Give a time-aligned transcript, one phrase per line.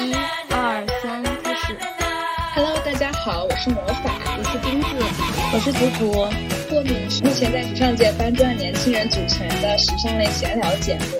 [0.00, 0.14] 一
[0.54, 1.76] 二三，开始。
[2.54, 4.86] Hello，大家好，我是魔法，我是丁子，
[5.52, 6.12] 我是图图。
[6.70, 11.18] 过敏是目前在时尚界搬砖年轻人组成的时尚类闲聊节目。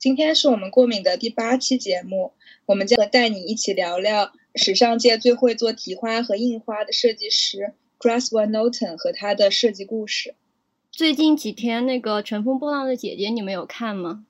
[0.00, 2.32] 今天是我们过敏的第八期节目，
[2.66, 10.34] 我们将带你一起聊聊时尚界最会做提花和印花的设计师 Grace Van Noten 和他的设计故事。
[10.90, 14.24] 最近几天那个《乘风破浪的姐姐》，你们有看吗？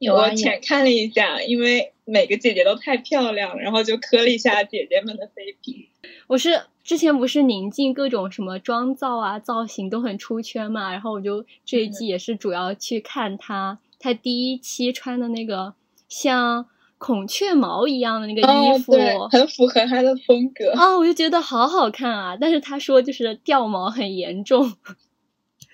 [0.00, 5.88] 有啊，我浅看了一下，因为每个姐姐都太漂亮了，然后就磕了一下姐姐们的 CP。
[6.26, 15.74] 我是之前不是宁静各种什么妆造啊、造型都很出圈嘛，然后我就这一季也是主要去看她，她第一期穿的那个
[16.08, 16.66] 像
[16.96, 18.94] 孔雀毛一样的那个衣服，
[19.30, 22.38] 很符合她的风格啊、哦，我就觉得好好看啊。
[22.40, 24.72] 但是她说就是掉毛很严重。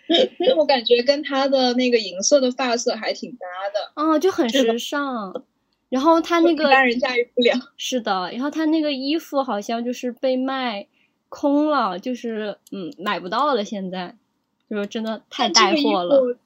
[0.58, 5.44] 我感觉跟她的那个银色的发色还挺搭的，哦，就很时尚。
[5.94, 7.54] 然后他那个一般人驾驭不了。
[7.78, 10.88] 是的，然后他那个衣服好像就是被卖
[11.28, 14.16] 空了，就是嗯买不到了，现在
[14.68, 16.36] 就是真的太带货了。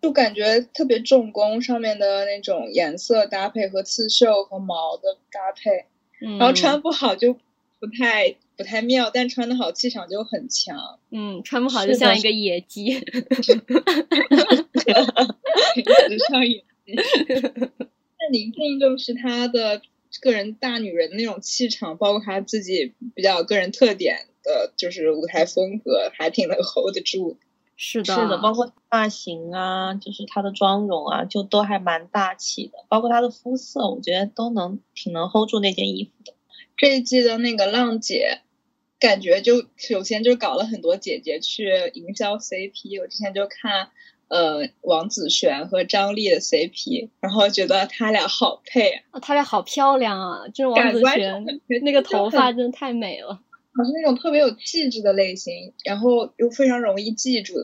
[0.00, 5.86] 就感觉特别重工，上面的那种颜色搭配和刺绣和毛的搭配，
[6.20, 8.36] 嗯、然后穿不好就不太。
[8.56, 10.98] 不太妙，但穿的好气场就很强。
[11.10, 12.92] 嗯，穿不好就像一个野鸡。
[16.30, 16.96] 像野鸡。
[18.18, 19.82] 那宁静就是她的
[20.20, 27.38] 个人大女人的那种气场，包括她自己比较个人特点的，就是舞台风格，还挺能 hold 得住。
[27.76, 32.84] 是的，是的，包括发型啊，就是她的妆容啊，就都还蛮大气的。
[32.88, 36.34] 包括她的肤色，我觉得都能挺能 hold 住那件衣服的。
[36.76, 38.40] 这一季的那个浪姐。
[38.98, 43.90] 感觉就首先就搞了很多姐姐去营销 CP，我之前就看
[44.28, 51.44] 呃王子璇和张丽的 CP，然后觉得他俩好配啊，哦、他俩好漂亮啊，就是王子璇
[51.82, 53.34] 那个头发真的太美了，
[53.74, 57.54] 好像那种特别有气质的类型，然后又非常容易记住，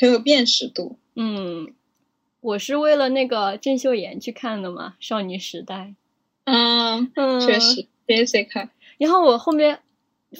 [0.00, 0.98] 很有辨识度。
[1.16, 1.72] 嗯，
[2.40, 5.94] 我是为了那个郑秀妍去看的嘛，少女时代。
[6.44, 8.68] 啊，嗯，确实 Jessica。
[8.98, 9.80] 然后我后面。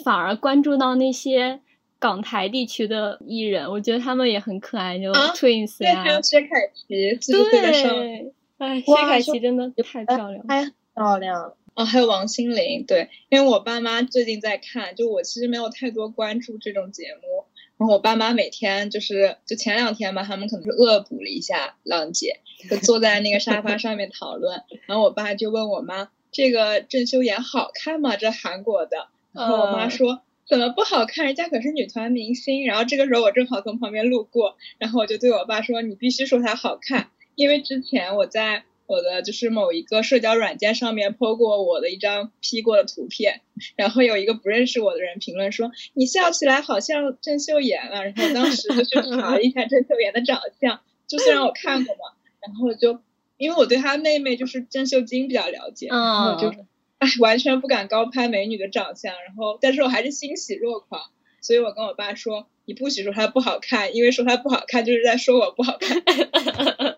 [0.05, 1.61] 反而关注到那些
[1.99, 17.45] 港台地区的艺人，我觉得他们也很可爱，就 Twins 呀、啊，还有薛凯琪，对，哎，薛凯琪真的太漂亮，太漂亮哦，还有王心凌，对，因为我爸妈最近在看，就我其实没有太多关注这种节目，
[17.77, 22.39] 然后我爸妈每天就是，就前两天吧，他们可能是恶补了一下浪姐，
[22.69, 28.15] 就坐在那个沙发上面讨论，然后我爸就问我妈，这个郑秀妍好看吗？
[28.15, 29.07] 这韩国的。
[29.31, 31.25] 然后我妈说、嗯、怎么不好看？
[31.27, 32.65] 人家可是女团明星。
[32.65, 43.41] 然后这个时候我正好从旁边路过，然后我就对我爸说：“你必须说她好看，因为之前我在我的就是某一个社交软件上面 po 过我的一张 P 过的图片，
[43.75, 48.03] 然后有一个不认识我的人评论说你笑起来好像郑秀妍啊。
[48.03, 52.01] 然后当时就去查了一下郑秀妍的长相，就虽然我看过嘛，
[52.41, 52.99] 然后就
[53.37, 56.51] 因为我对她妹妹就是郑秀晶比较了解，然后就。
[56.99, 61.01] 哎， 完全不敢高攀美女的长相，然后，但是我还是欣喜若狂，
[61.41, 65.97] 所以我跟我爸说，你不许说她不好看，因为说她不好看就是在说我不好看。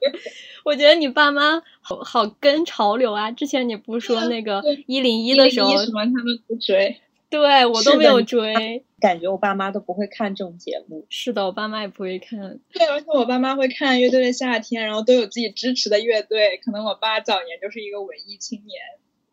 [0.64, 3.32] 我觉得你爸妈好好跟潮流啊！
[3.32, 7.02] 之前你不是说那个一零一的时候，喜欢他们不追，
[7.32, 11.08] 对我都没有追， 感觉我爸妈都不会看这种节目。
[11.10, 12.60] 是的，我爸妈也不会看。
[12.72, 16.58] 对，而且我爸妈会看乐队的夏天，然后都有自己支持的乐队。
[16.64, 18.80] 可能我爸早年就是一个文艺青年。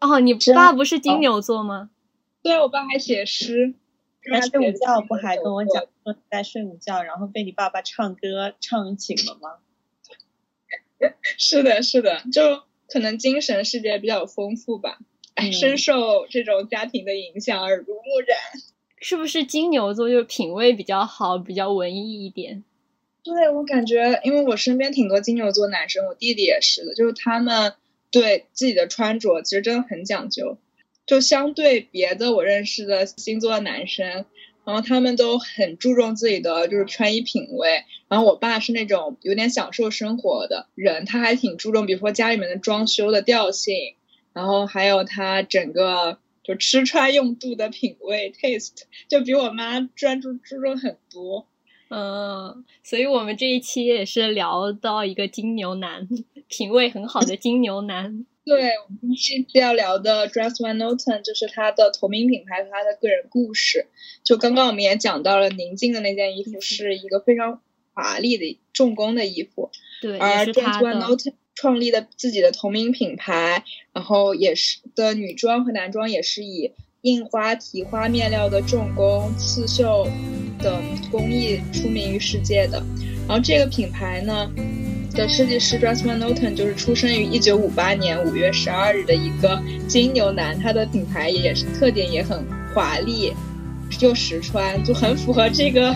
[0.00, 1.90] 哦，你爸不是金牛座吗？
[2.42, 3.74] 对，我爸还写诗。
[4.30, 9.56] 他睡午觉不还跟我讲说在睡午觉，然后被你爸爸唱歌唱醒了吗？
[11.38, 14.98] 是的，是的，就可能精神世界比较丰富吧。
[15.34, 18.38] 哎，嗯、深受这种家庭的影响，耳濡目染。
[19.00, 22.64] 是不是金牛座就是品味比较好，比较文艺一点？
[23.22, 27.74] 对我感觉，因为我身边挺多金牛座男生，我弟弟也是的，就是他们。
[28.10, 30.58] 对自己的穿着其实真的很讲究，
[31.06, 34.24] 就相对别的我认识的星座的男生，
[34.64, 37.84] 然后他们都很注重自己的就是穿衣品味。
[38.08, 43.74] 然后我爸是那种有点享受生活的人，他还挺注重，比如说家里面的装修的调性，
[44.32, 51.46] 然后还有他整个就吃穿用度的品味 taste，就比我妈专注注重很多。
[51.88, 56.06] 嗯，所以我们这一期也是聊到一个金牛男，
[56.48, 58.26] 品味很好的金牛男。
[58.44, 63.86] 对，我们这次要聊的 Dress Van Noten 就是他的同名品牌和他的个人故事。
[64.24, 67.60] 就刚刚我们也讲到了，宁静的那件衣服是一个非常
[67.92, 69.70] 华丽的重工的衣服，
[70.00, 80.08] 对，而 Dress 他 Van 的 Noten 创立的自己的同名品牌，然后也是的女装和男装也是以印花提花面料的重工、刺绣
[80.58, 82.82] 等工艺出名于世界的。
[83.26, 84.50] 然后这个品牌呢
[85.12, 92.44] 的设计师 Dries Van Norton 就是出生于一九五八年五月十二日的一个金牛男，他的品牌也是特点也很
[92.74, 93.32] 华丽
[94.00, 95.94] 又实穿，就很符合这个。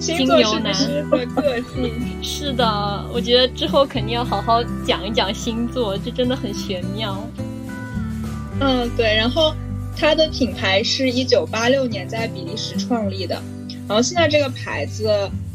[0.00, 0.72] 金牛男
[1.08, 2.66] 的个性 是的，
[3.14, 7.16] 我觉得之后肯定要好好讲一讲星座，这真的很玄妙。
[8.60, 9.14] 嗯，对。
[9.16, 9.54] 然后
[9.96, 13.40] 它的品牌是一九八六年在比利时创立的，
[13.88, 15.08] 然后现在这个牌子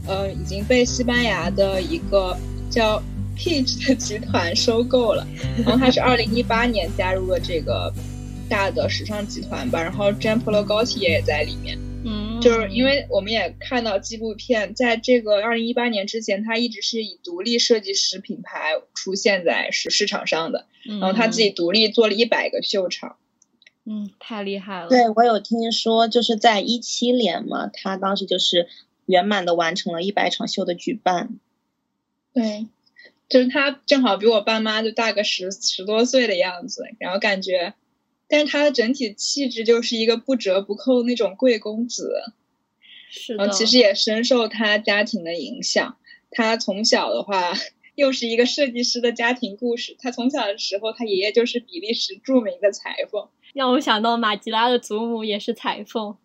[0.08, 2.38] 呃已经被西班牙的一个
[2.70, 3.02] 叫
[3.38, 5.28] Peach 的集团收购了，
[5.58, 7.94] 然后它是二零一八年加入了这个
[8.50, 11.78] 大的时尚集团吧，然后 Jean Paul Gaultier 也在里面。
[12.06, 20.66] 嗯，就是因为我们也看到纪录片，在这个二零一八年之前，他一直是以独立设计师品牌出现在市市场上的。
[20.86, 23.29] 然后他自己独立做了一百个秀场，嗯，
[24.20, 24.90] 太厉害了。
[24.90, 28.68] 对我有听说，就是在一七年嘛，他当时就是
[29.06, 31.40] 圆满的完成了一百场秀的举办。
[32.34, 32.68] 对，
[33.28, 37.74] 就是他正好比我爸妈就大个十十多岁的样子，然后感觉。
[38.32, 42.14] 但是他的整体气质就是一个不折不扣那种贵公子，
[43.10, 43.50] 是的。
[43.50, 45.98] 其实也深受他家庭的影响。
[46.30, 47.54] 他从小的话，
[47.96, 49.96] 又是一个设计师的家庭故事。
[49.98, 56.16] 他从小的时候，他爷爷就是比利时著名的裁缝，让我想到马吉拉的祖母也是裁缝。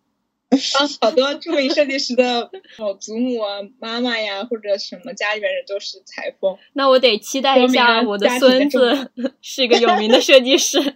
[0.49, 0.57] 啊，
[1.01, 6.55] 好多著名设计师的哦，祖母啊、妈妈呀，或者什么家里边人都是裁缝。
[6.73, 9.11] 那我得期待一下我的孙子
[9.41, 10.79] 是一个有名的设计师。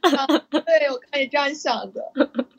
[0.51, 2.01] 对，我可以这样想的，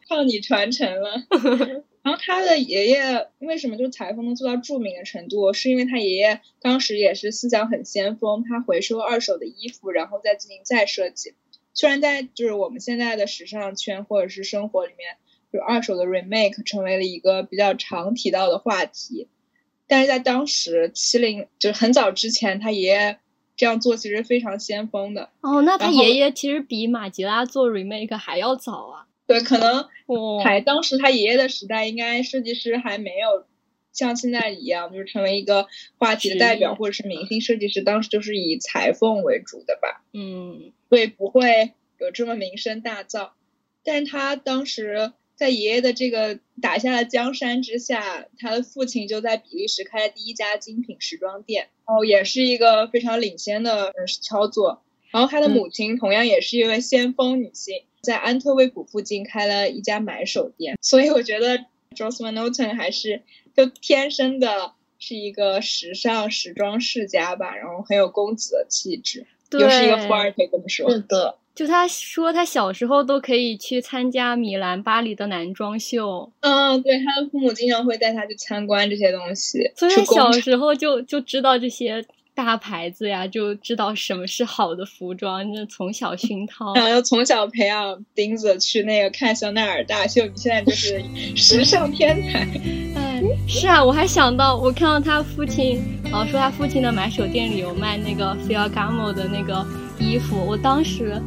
[0.09, 1.11] 靠你传承了。
[2.03, 5.53] 然后他的爷爷为什么就裁缝能做到著名的程度？
[5.53, 11.35] 是因为他爷爷当时也是思想很先锋，他回收二手的衣服，然后再进行再设计。
[11.75, 15.17] 虽然在就是我们现在的时尚圈或者是生活里面。
[15.53, 19.27] 就二手的 remake 成为了一个比较常提到的话题，
[19.89, 23.19] 但是在当时七零就是很早之前，他爷爷
[23.57, 25.31] 这样做其实非常先锋的。
[25.41, 29.07] 哦，那他爷爷其实比马吉拉做 remake 还要早啊。
[29.27, 29.89] 对，可能
[30.45, 33.45] 还当时他爷爷的时代，应该设计师还没有
[33.93, 35.67] 像现在一样，就是成为一个
[35.99, 40.05] 话题的代表或者是明星设计师，当时就是以裁缝为主的吧。
[40.13, 43.31] 嗯，所以不会有这么名声大噪，
[43.83, 45.15] 但他当时。
[45.37, 54.83] 在爷爷的这个打下了江山之下，他的父亲就在比利时开了第一家精品时装店，然后也是一个非常领先的操作。
[55.11, 60.77] 然后他的母亲同样也是一位先锋女性，在安特卫普附近开了一家买手店。
[60.83, 61.65] 所以我觉得
[61.95, 63.23] j o s e Van Noten 还是
[63.57, 69.27] 就天生的是一个时尚时装世家吧，然后很有公子的气质，
[69.59, 70.91] 又是一个富二代，这么说。
[70.91, 71.37] 是的。
[71.53, 76.33] 就他说，他小时候都可以去参加米兰、巴黎的男装秀。
[76.41, 79.71] 嗯，对，他的父母经常会带他去参观这些东西。
[79.77, 82.03] 所以小时候就就知道这些
[82.35, 86.73] 大牌子呀，就知道什么是好的服装，就从小熏陶。
[86.79, 91.03] 然后从小培养钉子去那个看香奈儿大秀，你现在就是
[91.37, 92.47] 时尚天才。
[93.53, 95.83] 是啊，我还想到，我看到他父亲，
[96.13, 99.67] 啊，说他父亲的买手店里有卖那个 f i o r g a m o 的那个
[99.99, 101.21] 衣服，我当时。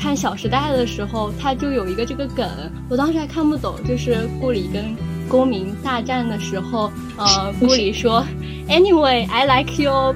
[0.00, 2.48] 看《小时代》的时候，他就有一个这个梗，
[2.88, 4.94] 我当时还看不懂，就是顾里跟
[5.28, 8.24] 公民大战的时候，呃，顾里说
[8.68, 10.14] ，Anyway, I like your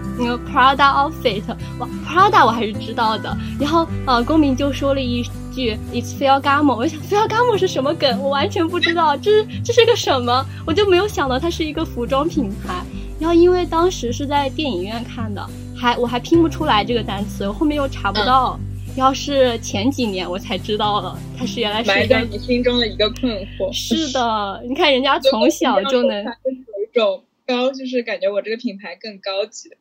[0.50, 1.42] Prada outfit。
[1.78, 3.36] 哇，Prada 我还是知道的。
[3.60, 5.22] 然后呃，公民就说了一
[5.54, 6.74] 句 It's Ferragamo。
[6.74, 8.20] 我想 Ferragamo 是什么梗？
[8.20, 10.44] 我完全不知道，这是这是个什么？
[10.66, 12.82] 我就没有想到它是一个服装品牌。
[13.20, 18.58] 然后因为当时是在电影院看的，还我还拼不出来这个单词，后面又查不到。
[18.94, 23.72] 要是前几年我才知道了，他是原来是埋在你心中的一个困惑。
[23.72, 29.76] 是的，你看人家从小就能有一种高，就是感觉我这个品牌更高级的。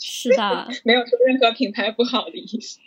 [0.00, 2.80] 是的， 没有说任何品牌不好的意思，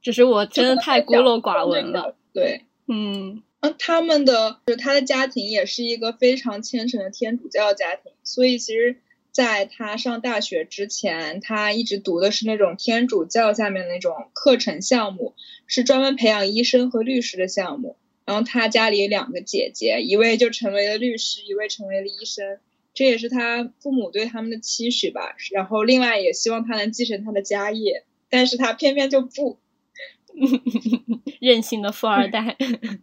[0.00, 2.14] 只是我真的太孤陋寡闻了。
[2.32, 8.96] 对，嗯，那他们的就他的家庭也是一个非常虔诚的天主教家庭，所以其实。
[9.36, 15.34] 在他上大学之前，他一直读的是那种天主教下面的那种课程项目，
[15.66, 17.98] 是专门培养医生和律师的项目。
[18.24, 22.60] 然后他家里有两个姐姐，一位就成为了律师，一位成为了医生，
[22.94, 25.36] 这也是他父母对他们的期许吧。
[25.52, 29.58] 然后另外也希望他能继承他的家业，但是他偏偏就不，
[31.40, 32.56] 任性的富二代。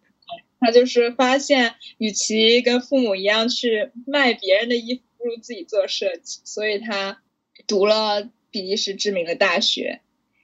[0.59, 5.01] 他就是发现，与其跟父母一样去卖别人的衣服。
[5.23, 7.21] 不如自己做设计，所以他
[7.65, 10.01] 读了比利时知名的大学，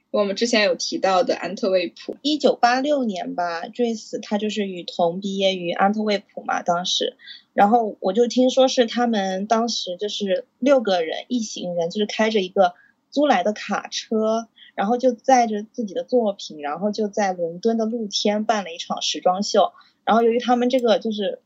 [0.10, 2.16] 我们之前有提到的安特卫普。
[2.22, 7.18] 一九八六年吧，Joyce 他就是与同毕业于安特卫普嘛，当时，
[7.54, 12.74] 然后我就听说是他们当时就是六个人一行人，就是开着一个
[13.12, 19.74] 租来的卡车，然后就载着自己的作品，然后就在伦敦的露天办了一场时装秀。
[20.06, 21.42] 然后由于他们这个就是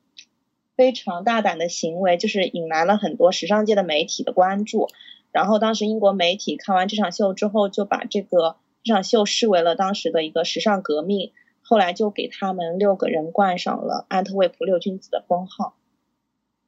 [0.75, 4.89] 非常大胆的行为，就是引来了很多时尚界的媒体的关注。
[5.31, 11.31] 然后当时英国媒体看完这场秀之后，就把这个这场秀视为了当时的一个时尚革命。
[11.65, 15.77] 后来就给他们六个人冠上了安特卫普六君子的封号。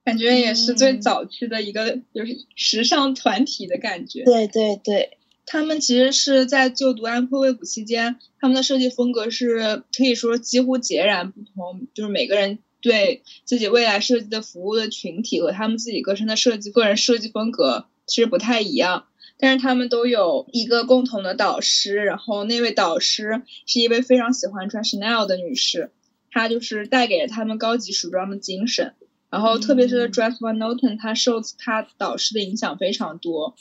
[0.06, 4.24] 感觉也是最早期的一个就是时尚团体的感觉。
[4.24, 17.88] 对对对，他们其实是在就读安特卫普期间，他们的设计风格是可以说几乎截然不同，就是每个人对自己未来设计的服务的群体和他们自己个人的设计个人设计风格。
[18.06, 19.08] 其实不太一样，
[19.40, 25.90] 但是他们都有一个共同的导师，然后那位导师是一位非常喜欢穿 Chanel 的女士，
[26.30, 28.94] 她就是带给了他们高级时装的精神。
[29.32, 33.56] 然后特别是 Dress Van Noten，她受她导师的影响非常多。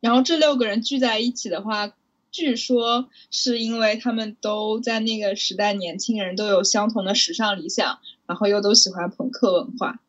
[0.00, 1.94] 然后这六个人聚在一起的话，
[2.30, 10.00] 据说是因为他们都在那个时代，年轻人都有相同的时尚理想，然后又都喜欢朋克文化。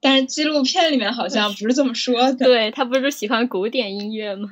[0.00, 2.44] 但是纪录片里面好像不是这么说的。
[2.46, 4.48] 对他不是喜欢古典音乐吗？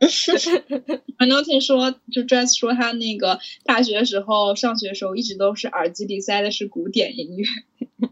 [1.16, 7.46] 反正听说，就 Dress 说他那个大学时候上学的时候，一直都是耳机里塞的是古典音乐。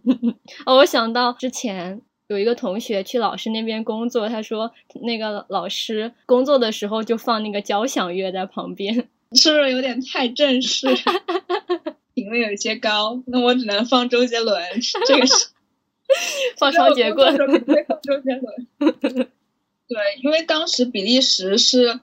[0.65, 4.73] 哦，我想到之前有一个同学去老师那边工作，他说
[5.03, 8.95] 那个老师工作的时候就放那个交响乐在旁边，
[9.35, 10.87] 是不是有点太正式？
[12.33, 14.61] 品味有些高，那我只能放周杰伦。
[15.07, 15.49] 这个是。
[16.59, 17.47] 放双节棍，周
[18.21, 18.69] 杰伦。
[19.89, 22.01] 对，因为当时比利时是，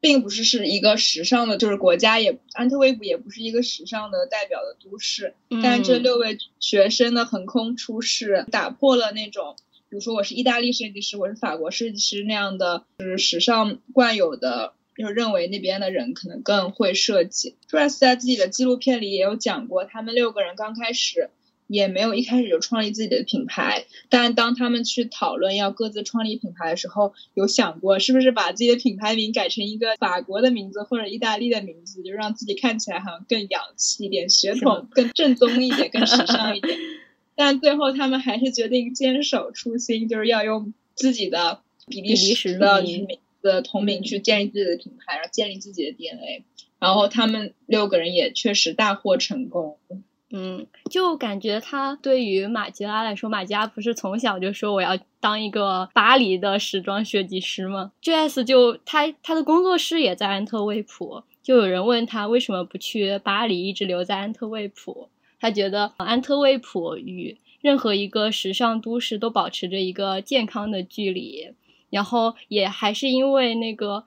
[0.00, 5.34] 并不是是一个时尚的，就是国家也，安特卫普也不是一个时尚的代表的都市。
[5.62, 9.56] 但是这六位学生的横空出世，打破了那种，
[9.88, 17.56] 比如说我是意大利设计师，我是法国设计师那样的，就是时尚惯有的，就认为那边的人可能更会设计。
[17.70, 21.30] Dress 在自己的纪录片里也有讲过，他们六个人刚开始。
[21.68, 36.78] 也没有一开始就创立自己的品牌，但当他们去讨论要各自创立品牌的时候，有想过是不是把自己的品牌名改成一个法国的名字或者意大利的名字，就让自己看起来好像更洋气一点，血统更正宗一点，更时尚一点。
[37.34, 43.08] 但最后他们还是决定坚守初心，就是要用自己的比利时的名
[43.46, 46.44] 的同名去建立自己的品牌，然后建立自己的 DNA。
[46.78, 49.78] 然后他们六个人也确实大获成功。
[50.30, 58.44] 嗯，就感觉他对于马吉拉来说，马吉拉不是从小就说我要当一个巴黎的时装设计师吗？J.S.
[58.44, 65.08] 就他他的工作室也在安特卫普，就有人问他为什么不去巴黎，一直留在安特卫普？
[65.38, 71.52] 他觉得安特卫普与任何一个时尚都市都保持着一个健康的距离，
[71.96, 74.04] 然后也还是因为那个。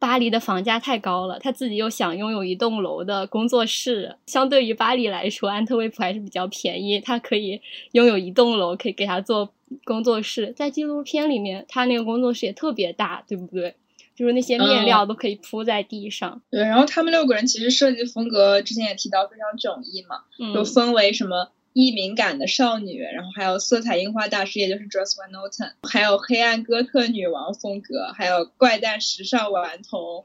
[0.00, 4.14] 巴黎的房价太高了，他自己又想拥有一栋楼的工作室。
[4.26, 7.60] 相对于巴黎来说，安特卫普还是比较便宜，他可以
[7.90, 10.52] 拥有一栋楼，可以给他做工作室。
[10.56, 13.74] 在纪录片里面，他那个工作室也特别大，对不对？
[14.14, 16.40] 就是那些面料都可以铺在地上。
[16.48, 20.18] 对，然后他们六个人其实设计风格之前也提到非常迥异嘛，
[20.54, 21.50] 就分为什么？
[21.80, 30.24] 易敏感的少女，然后还有色彩樱花大师，也就是 Joss Van Noten，还有黑暗哥特女王风格，还有怪诞时尚顽童、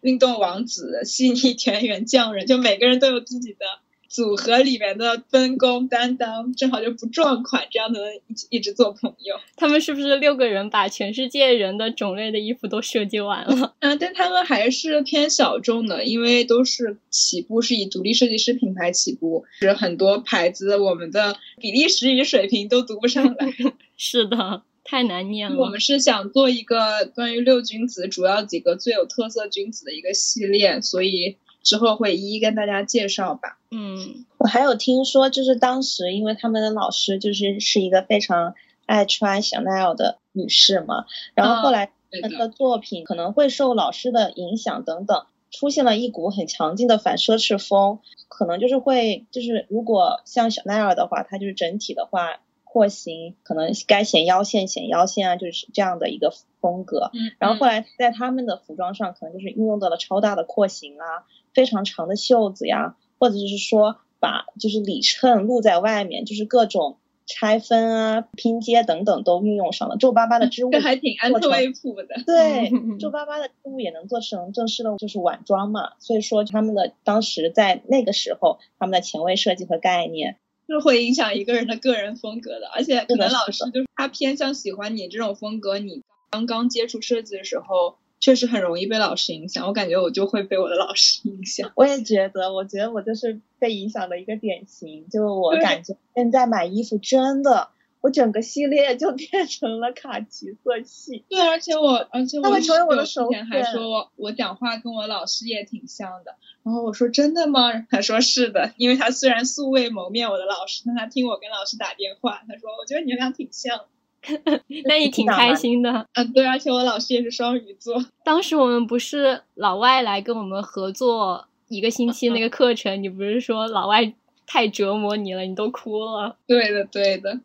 [0.00, 3.66] 运动王子、细腻田园匠人，就每个人都有自己的。
[4.14, 9.34] 组合里面的分工担当，正好就不撞款，这样能一一直做朋友。
[9.56, 13.74] 他们是不是六个人把全世界人的种类的衣服都设计完了？
[13.80, 23.52] 嗯，但他们还是偏小众的，因为都是起步是以独立设计师品牌起步，是很多牌子我们的比利时语水平都读不上来。
[23.98, 25.60] 是的，太难念了。
[25.60, 31.36] 我们是想做一个关于六君子主要几个最有特色君子的一个系列，所以。
[31.64, 33.58] 之后会一一跟大家介绍吧。
[33.72, 38.54] 嗯，我还有听说，就是当时因为他们的老师就是是一个非常
[38.86, 41.90] 爱穿香奈儿的女士嘛，然后后来
[42.22, 52.40] 她的作品可能会受老师的影响等等，出现了一股很强劲的反奢侈风，可能就是会就是如果像香奈儿的话，它就是整体的话。
[52.74, 57.12] 廓形可能该显腰线显腰线啊，就是这样的一个风格。
[57.14, 61.22] 嗯，然后后来在他们的服装上，可能就是运用到了超大的廓形啊，
[61.54, 69.96] 非常长的袖子呀，或者就是说把就是里衬露在外面，就是各种拆分啊、拼接等等都运用上了。
[69.96, 72.22] 皱巴巴的织物这还挺安特卫普的。
[72.26, 75.92] 对，皱巴巴的织物也能做成正式的，就是晚装嘛。
[76.00, 82.68] 所以说他们的当时在那个时候，他们的前卫设计和概念是会影响一个人的个人风格的。
[82.74, 89.66] 而且可能老师就是他偏向喜欢你这种风格，你刚刚接触设计的时候，确实很容易被老师影响。
[89.66, 91.70] 我感觉我就会被我的老师影响。
[91.74, 95.06] 我也觉得，我觉得我就是被影响的一个典型。
[95.10, 97.68] 就我感觉现在买衣服真的，
[98.00, 101.22] 我整个系列 就变成了卡其色系。
[101.28, 107.86] 对，而且我，而且我成为我的之前还说我我讲话跟我老师也挺像的，然后我说真的吗？
[107.90, 113.82] 他说是的，因为他虽然素未谋面我的老师，但他听我跟老师打电话，他说我觉得你们俩挺像。
[114.86, 116.06] 那你挺开心的。
[116.14, 118.04] 嗯，对，而且我老师也是双鱼座。
[118.24, 124.14] 当时我们不是老外来跟我们合作一个星期那个课程，你不是说老外
[124.46, 126.36] 太折磨你了，你都哭了。
[126.46, 127.40] 对的，对的。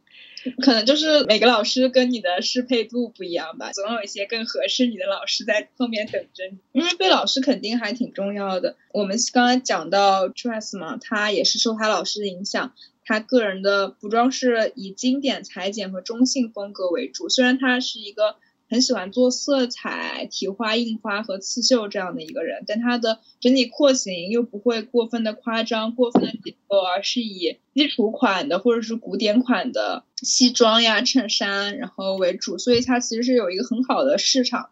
[0.61, 6.57] 可能就是每个老师跟你的适配度不一样吧，总有一些更合适你的老师在后面等着你。
[6.71, 8.77] 因为对老师肯定还挺重要的。
[8.93, 12.73] 我们刚才讲到 Dress 嘛，他也是受他老师的影响，
[13.09, 17.27] 他个人的服装是以经典裁剪和中性风格为主。
[17.27, 18.35] 虽然他是一个
[18.69, 34.69] 很喜欢做色彩、提花、印花和刺绣这样的一个人，但他的整体廓形又不会过分的夸张、过分的结构，而是以基础款的或者是古典款的西装呀、衬衫然后为主，所以他其实是有一个很好的市场。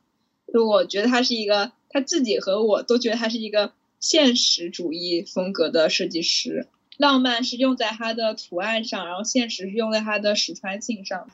[0.53, 6.67] 就我觉得他是一个他自己和我都觉得他是一个现实主义风格的设计师。
[6.97, 11.29] 浪漫是用在它的图案上，然后现实是用在它的实穿性上。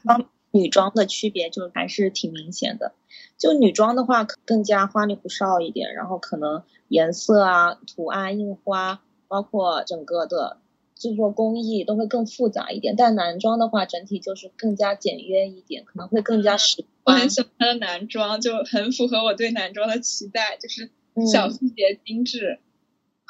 [0.52, 2.94] 女装的区别就还是挺明显的。
[3.40, 10.58] 就女装的话，更加花里胡哨一点，然后可能颜色啊、图案、印花，包括整个的
[10.96, 12.96] 制作工艺都会更复杂一点。
[12.96, 17.30] 但男装的话，整体就是更加简约一点，可能会更加实观 我很。
[17.32, 20.92] 喜欢他的男装，就很符合我对男装的期待，就是
[21.32, 22.60] 小嗯细节精致。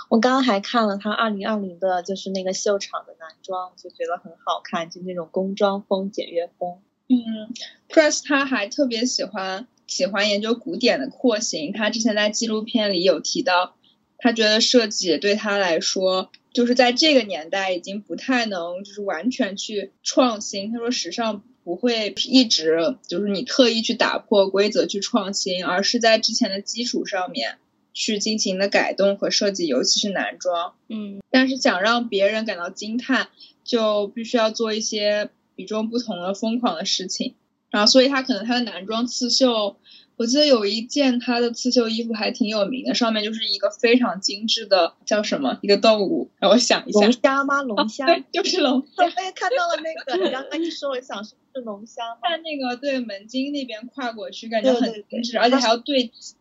[0.10, 6.80] 我刚刚还看了他二零二零的，就是那个秀场的男装，就觉得很好看，就那种工装风、简约风。
[7.10, 7.54] 嗯
[7.90, 11.74] ，Press 他还特别喜欢喜欢研究古典的廓形。
[11.74, 13.76] 他之前在纪录片里有提到，
[14.18, 20.72] 他觉得设计对他来说，就是在这个年代已经不太能就是完全去创新。
[20.72, 27.58] 他说时尚不会一直就是你特意去打破规则去创新，而是在之前的基础上面
[27.94, 30.74] 去进行的改动和设计，尤其是男装。
[30.90, 33.30] 嗯，但是想让别人感到惊叹，
[33.64, 37.36] 就必须要做一些与众不同的疯狂的事情。
[37.70, 39.78] 然后，所以他可能他的男装刺绣，
[40.16, 47.64] 我记得有一件他的刺绣衣服还挺有名的，上面就是一个非常精致的叫什么一个动物，让我想一下龙，虾吗？
[47.64, 48.06] 龙虾？
[48.06, 49.04] 对，就是龙虾。
[49.04, 52.18] 我也看到了那个，你刚刚一说，我想是不是龙虾吗？
[52.22, 56.36] 看那个对门襟那边跨过去，感觉很对对对精致，而且还要对齐。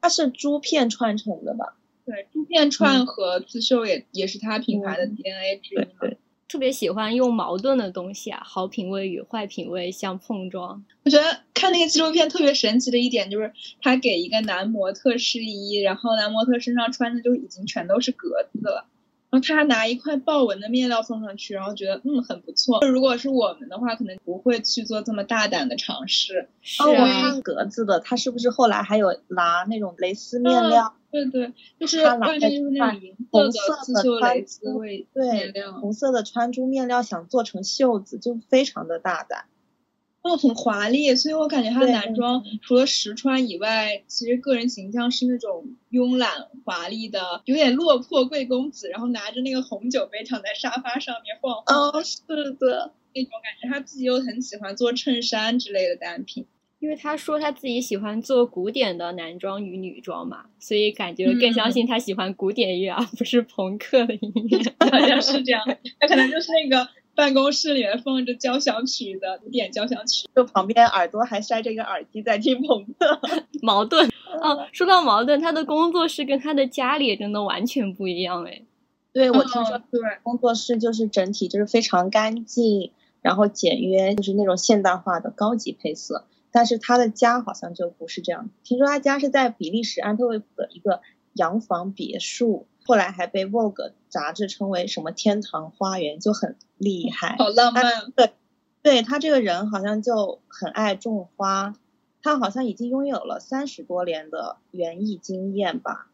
[0.00, 1.76] 它是珠片串成的吧？
[2.04, 6.18] 对，珠片串和刺绣也、也是它品牌的嗯 DNA 之一对。
[6.48, 10.82] 特别喜欢用矛盾的东西啊，好品味与坏品味相碰撞。
[11.04, 18.86] 我觉得看那个纪录片特别神奇的一点就是，他给一个男模特试衣，然后男模特身上穿的就已经全都是格子了，
[19.30, 22.80] 然后他还拿一块豹纹的面料放上去，然后觉得嗯很不错。
[22.86, 26.48] 如果是我们的话，可能不会去做这么大胆的尝试。
[26.62, 30.94] 是哦，我啊，看格子的，他是不是后来还有拿那种蕾丝面料？
[31.10, 34.72] 对对，就是他拿外面就是那种银色的红色刺绣的穿蕾丝
[35.14, 39.44] 面料，红色的穿珠面料想做成袖子，就非常的大胆。
[40.28, 46.30] 哦，很华丽，所以我感觉他的男装除了实穿以外，其实个人形象是那种慵懒
[46.64, 52.20] 华丽的，有点落魄贵公子，然后拿着那个红酒杯躺在沙发上面晃晃哦，是
[52.58, 53.68] 的，那种感觉。
[53.72, 56.46] 他自己又很喜欢做衬衫之类的单品，
[56.80, 64.58] 因为他说他自己喜欢做古典的男装与女装嘛，所以感觉更相信他喜欢古典乐，而不是朋克的音乐。
[64.80, 65.62] 好像是这样。
[65.98, 70.28] 他可能就是那个办公室里面放着交响曲的古典交响曲。
[70.36, 73.20] 就旁边耳朵还塞着一个耳机在听朋克。
[73.60, 74.08] 矛盾
[74.40, 78.62] 哦，说到矛盾，他的工作室跟他的家里真的完全不一样哎。
[79.12, 86.24] 对，我听说嗯对，工作室就是整体就是非常干净，然后简约，就是那种现代化的高级配色。
[86.52, 91.00] 但是他的家好像就不是这样，听说他家是在比利时安特卫普的一个
[91.32, 97.36] 洋房别墅，后来还被 Vogue 杂志称为什么天堂花园，就很厉害。
[97.38, 98.10] 好浪漫。
[98.16, 98.32] 对，
[98.80, 101.74] 对他这个人好像就很爱种花，
[102.22, 106.08] 他好像已经拥有了三十多年的园艺经验吧。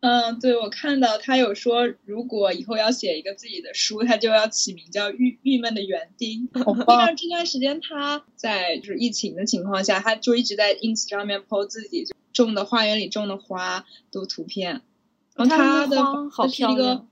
[0.00, 6.48] 嗯，对，我看到他有说，如果以后要写一个自己的书，他就要起名叫《郁郁闷的园丁》。
[6.64, 7.14] 好棒！
[7.14, 14.82] 这段时间他在就是疫情的情况下，他就一直在 ins 上面 po 自己种的花园里种的花的图片。
[15.34, 17.08] 然后他的好漂亮，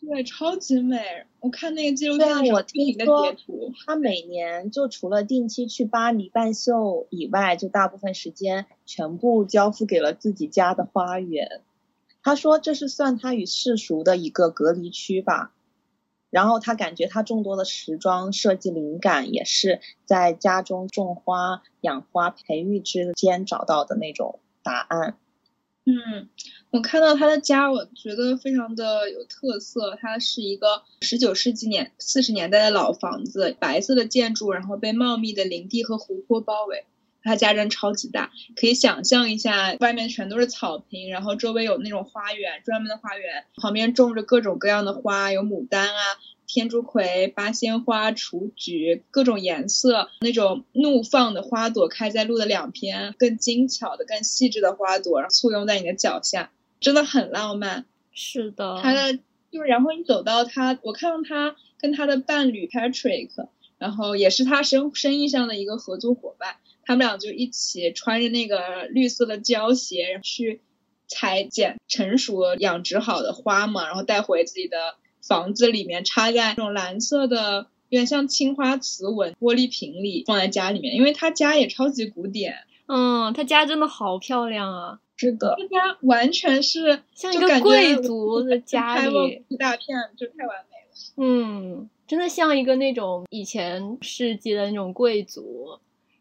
[0.00, 1.26] 对，超级美。
[1.40, 3.34] 我看那个纪录片的时候，听说
[3.84, 11.62] 他每年就除了定期去巴黎办秀以外，就大部分时间全部交付给了自己家的花园。
[12.22, 15.52] 他说这是算他与世俗的一个隔离区吧，
[16.30, 25.16] 然后他感觉他众多的时装设计灵感也是在家中种花、养花、培育之间找到的那种答案。
[25.90, 26.28] 嗯，
[26.68, 29.96] 我看到他的家，我觉得非常的有特色。
[29.98, 36.84] 它是一个十九世纪年四十年代的老房子，白色的建筑，然后被茂密的林地和湖泊包围。
[37.22, 46.02] 他家真超级大，可以想象一下，外面全都是草坪，然后周围有那种花园，专门的花园，旁边种着各种各样的花，有牡丹啊、
[46.48, 57.84] 天竺葵、八仙花、雏菊，各种颜色，那种怒放的花朵开在路的两边，更精巧的、更细致的花朵，然后簇拥在你的脚下，真的很浪漫。
[58.12, 59.12] 是的，他的
[59.52, 63.30] 就是，然后你走到他，我看到他跟他的伴侣 Patrick，
[63.76, 66.56] 然后也是他生生意上的一个合作伙伴。
[66.84, 70.62] 他们俩就一起穿着那个绿色的胶鞋去
[71.06, 74.96] 裁剪成熟养殖好的花嘛，然后带回自己的
[75.28, 80.94] 房子里面，插在那种蓝色的有点像青花瓷纹玻璃瓶里，放在家里面。
[80.94, 82.54] 因为他家也超级古典，
[82.86, 84.98] 嗯，他家真的好漂亮啊！
[85.16, 91.12] 是的，他家完全是像一个贵族的家里，一大片就太完美了。
[91.16, 95.78] 嗯，真的像一个那种以前世纪的那种贵族。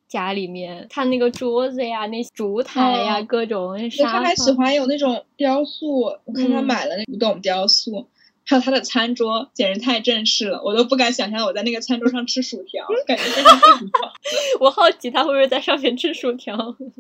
[0.10, 4.14] 家里面，他那个桌子呀，那烛台呀，各种沙发。
[4.14, 8.08] 他还喜欢有那种雕塑，我看他买了那古董雕塑，
[8.48, 13.90] 还有他的餐桌，简直太正式了，我都不敢想象我在那个餐桌上吃薯条，感觉非常正常。
[14.62, 16.56] 我好奇他会不会在上面吃薯条？
[16.80, 16.94] 应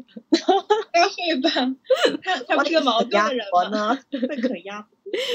[0.92, 1.50] 该会吧，
[2.22, 3.98] 他他不是个矛盾的人吗？
[4.12, 4.86] 那可压。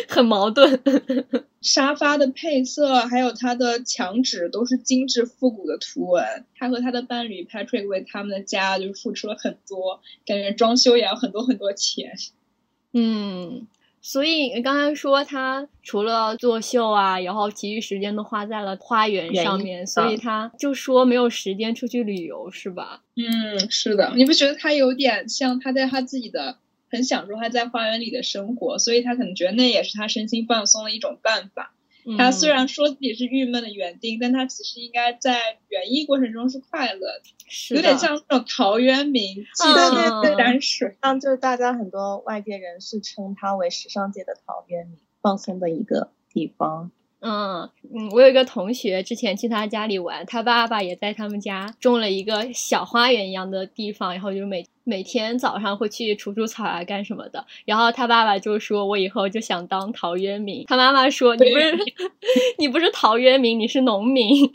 [0.06, 0.82] 很矛盾。
[1.62, 6.44] 沙发的配色还有它的墙纸都是精致复古的图文。
[6.56, 12.12] 他和他的伴侣 Patrick 为他们的家就是付出了很多，感觉装修也要很多很多钱。
[12.92, 13.66] 嗯，
[14.02, 23.02] 所以刚才说他除了作秀啊，然后其余时间都花在了花园上面，所以他就说没有时间出去旅游，是吧？
[23.16, 24.12] 嗯，是的。
[24.16, 26.58] 你不觉得他有点像他在他自己的？
[26.94, 31.72] 很享受他在花园里的生活，所以他可能觉得那也是他身心放松的一种办法。
[32.18, 40.36] 他虽然说自己是郁闷的园丁，但他其实应该在园艺过程中是快乐的，有点像那种陶渊明对对。
[40.36, 46.90] 山水，像就是大家很多外界人士称他为时尚界的陶渊明，放松的一个地方。
[47.24, 57.46] 嗯嗯，我有一个同学，之前去他家里玩，他爸爸也在他们家种了一个小花园一样的地方，然后就每每天早上会去除除草啊，干什么的。
[57.64, 61.78] 然后他爸爸就说：“我以后就想当陶渊明。”他妈妈说：“你不是
[62.58, 64.44] 你不是陶渊明，你是农民，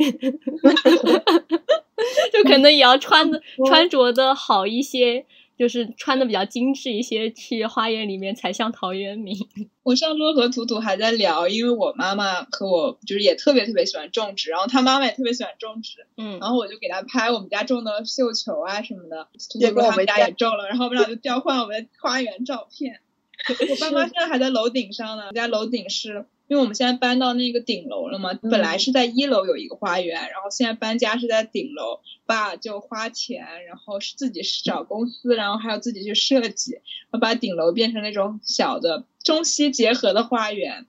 [2.34, 5.26] 就可能也要穿的 穿着的好一些。”
[5.58, 9.36] 就是穿的比较精致一些，去花园里面才像陶渊明。
[9.84, 23.00] 我上周和图图还在聊，因为我妈妈和我就是也特别特别喜欢种植，然后她妈妈也特别喜欢种植，嗯，然后我就给她拍我们家种的绣球啊什么的，图图说他们家也种了，然后我们俩就交换我们的花园照片。
[23.70, 26.26] 我爸妈现在还在楼顶上呢，我家楼顶是。
[26.48, 36.80] 因为我们现在搬到那个顶楼了嘛，本来是在一楼有一个花园，然后现在搬家是在顶楼，爸就花钱，然后是自己找公司，然后还要自己去设计，
[37.20, 40.86] 把顶楼变成那种小的中西结合的花园，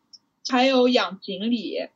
[0.48, 1.88] 还有养锦鲤，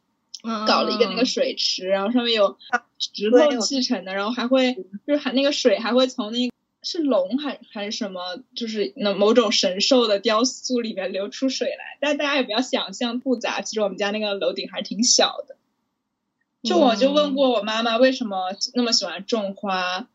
[0.66, 2.58] 搞了一个那个水池，然后上面有
[2.98, 4.74] 石头砌成的，然后还会
[5.06, 6.51] 就是还那个水还会从那。
[6.82, 8.42] 是龙还还是什么？
[8.54, 13.60] 就是那某种神兽的雕塑里面流出水来，但大家也不要想象复杂。
[13.60, 15.56] 其实我们家那个楼顶还是挺小的。
[16.62, 20.08] 就我就问过我妈妈为什么那么喜欢种花，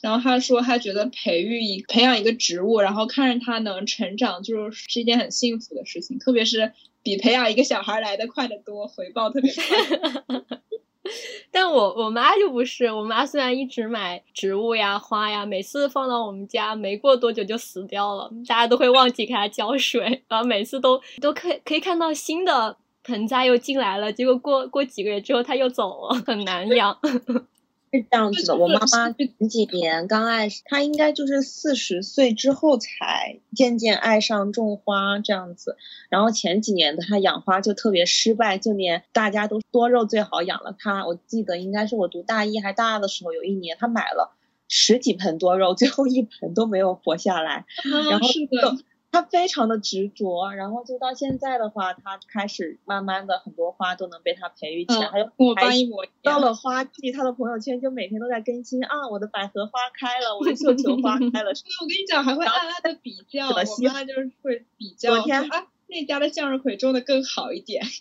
[0.00, 9.62] 然后她说她觉得培育一培养一个植物，然后看着它能成长，就是是一件很幸福的事情，特别是比培养一个小孩来的快得多，回报特别快。
[11.50, 26.96] 但我我妈就不是，我妈虽然一直买植物呀花呀，每次放到我们家，没过多久就死掉了，大家都会忘记给它浇水，然后每次都都可可以看到新的盆栽又进来了，结果过过几个月之后它又走了，很难养。
[27.92, 35.76] 是这样子的，我妈妈前几年刚爱，她应该就是四十岁之后才渐渐爱上种花这样子。
[36.08, 41.06] 然后前几年的她养花就特别失败，就连大家都多肉最好养了她。
[41.06, 44.34] 我记得应该是我读大一还大二的时候，有一年她买了
[44.68, 47.66] 十几盆多肉，最后一盆都没有活下来。
[48.10, 48.78] 然后是的。
[49.12, 55.06] 他非常的执着，然后就到现在的话，他开始慢慢的很多花都能被他培育起来。
[55.06, 56.34] 还有我爸一模一样。
[56.34, 61.50] 到了花季，他的朋友圈就每天都在更新啊，我的百合花开了，我的绣球花 开了。
[61.50, 63.54] 我跟你讲，还会暗暗的比 较，我
[63.92, 65.14] 妈就是会比较。
[65.16, 67.84] 昨天啊，那家的向日葵种的更好一点。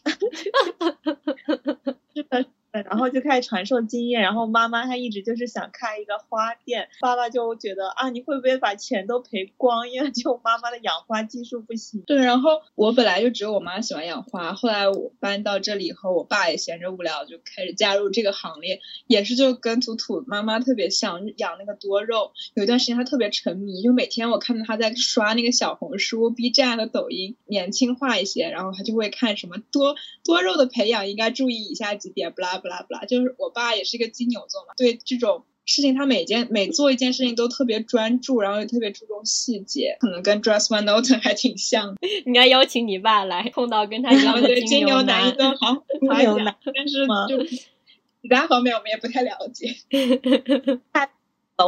[2.15, 2.45] 是的。
[2.71, 9.89] 然后就开始传授经验，然后妈妈她一直就是想开一个花店，爸爸就觉得啊，你会不会把钱都赔光？
[9.89, 12.01] 因为就妈妈的养花技术不行。
[12.07, 22.31] 对，然后我本来就只有我妈喜欢养花，后来我搬到这里以后，我爸也闲着无聊就开始加入这个行列，也是就跟图图妈妈特别像，养那个多肉。
[22.53, 32.60] 有一段时间他特别沉迷，就每天我看到他在刷那个小红书、B 站和抖音，年轻化一些，然后他就会看什么多多肉的培养应该注意以下几点，不啦。
[32.61, 41.95] 不啦不啦，就是我爸也是一个金牛座嘛，对这种事情，他每件每做一件事情都特别专注，然后也特别注重细节，可能跟 Dress One Note 还挺像。
[42.25, 49.75] 应该邀请你爸来，碰到跟他一样的 金牛男一顿好， 金牛男，但是就其他方面我们也不太了解。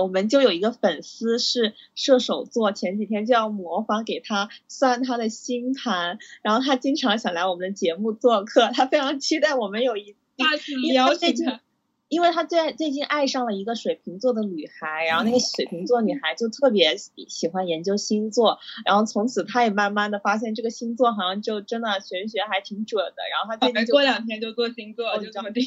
[0.01, 10.15] 我们就有一个粉丝是射手座，前几天就要模仿给他算他的星盘，然后他经常想来我们的节目做客，他非常期待我们有一。
[10.37, 11.61] 邀请 他，
[12.09, 25.63] 因为他最最近爱上了一个水瓶座的女孩，然后那个水瓶座女孩就特别喜欢研究星座，然后从此他也慢慢的发现这个星座好像就真的玄学还挺准的，然后他最近过两天就做星座就这么定，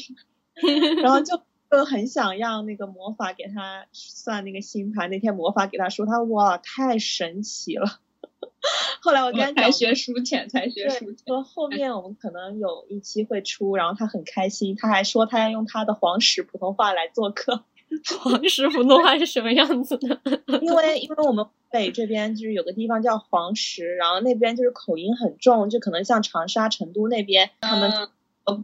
[1.01, 7.99] 然后就就很想让那个魔法给他算那个星盘，那天魔法给他说他哇太神奇了。
[9.01, 11.25] 后来我跟才学书浅，才学书浅。
[11.27, 17.63] 说后面我们可能有一期会出，然后他很开心，他还说他要用他的黄石普通话来做客。
[18.19, 20.19] 黄石普通话是什么样子的？
[20.61, 28.09] 因为因为我们北这边就是有个地方叫黄石，然后那边就是口音很重，就可能像长沙、成都那边他们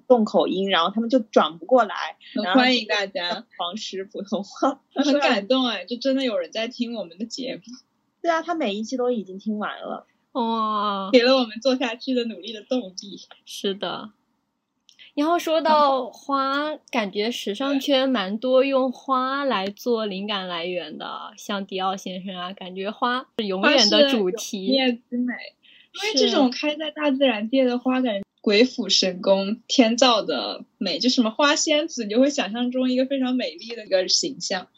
[0.09, 1.95] 重口音，然后他们就转不过来。
[2.53, 7.61] 欢迎大家黄石普通话，很感动哎，就真的有人在听我们的节目。
[8.23, 13.19] 对啊，他每一期都已经听完了，哇，给了我们做下去的努力的动力。
[13.45, 14.11] 是的，
[15.13, 25.33] 然后说到花，感觉时尚圈蛮多用花来做灵感来源的，像迪奥先生啊，感觉花是永远的主题，灭之美。
[25.93, 34.69] 因为这种开在大自然界的花，感觉鬼斧神工、天造的美，就什么花仙子，你就会想象中一个非常美丽的一个形象。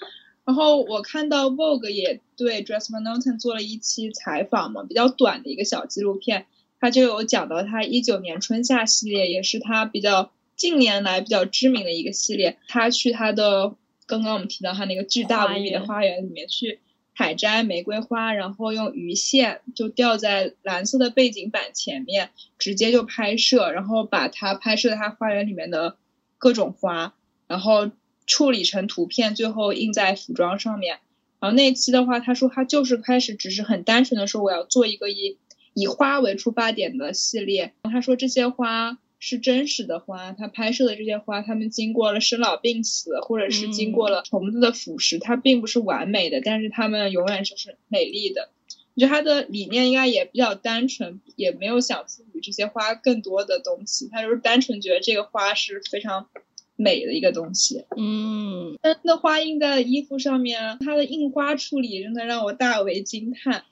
[0.45, 6.45] 然后我看到 Vogue 也对 Dress Van Noten 做了一期采访嘛，比较短的一个小纪录片，
[6.79, 12.60] 他就有讲到他一九年春夏系列，也是他比较近年来比较知名的一个系列。
[12.67, 13.73] 他去他的
[14.05, 16.79] 刚刚我们提到他那个巨大无比的花园里面去
[17.17, 22.29] 采摘玫瑰花，然后用鱼线就吊在蓝色的背景板前面，
[22.60, 25.97] 直接就拍摄，然后把它拍摄他花园里面的
[26.38, 27.15] 各种花，
[27.47, 27.89] 然后。
[28.25, 30.99] 处理成图片，最后印在服装上面。
[31.39, 35.38] 然后那期的话，他说他就是开始只是很单纯的说我要做一个以
[35.73, 37.73] 以花为出发点的系列。
[37.83, 48.49] 他说这些花是真实的花，他拍摄的这些花，他们经过了生老病死，或者是经过了虫子的腐蚀，它并不是完美的，但是它们永远就是美丽的。
[48.95, 56.27] 我觉得他的理念应该也比较单纯，也没有想赋予这些花更多的东西，他就是单纯觉得这个花是非常。
[56.75, 63.63] 美的一个东西，嗯，真的花印在衣服上面，它的印花处理真的让我大为惊叹。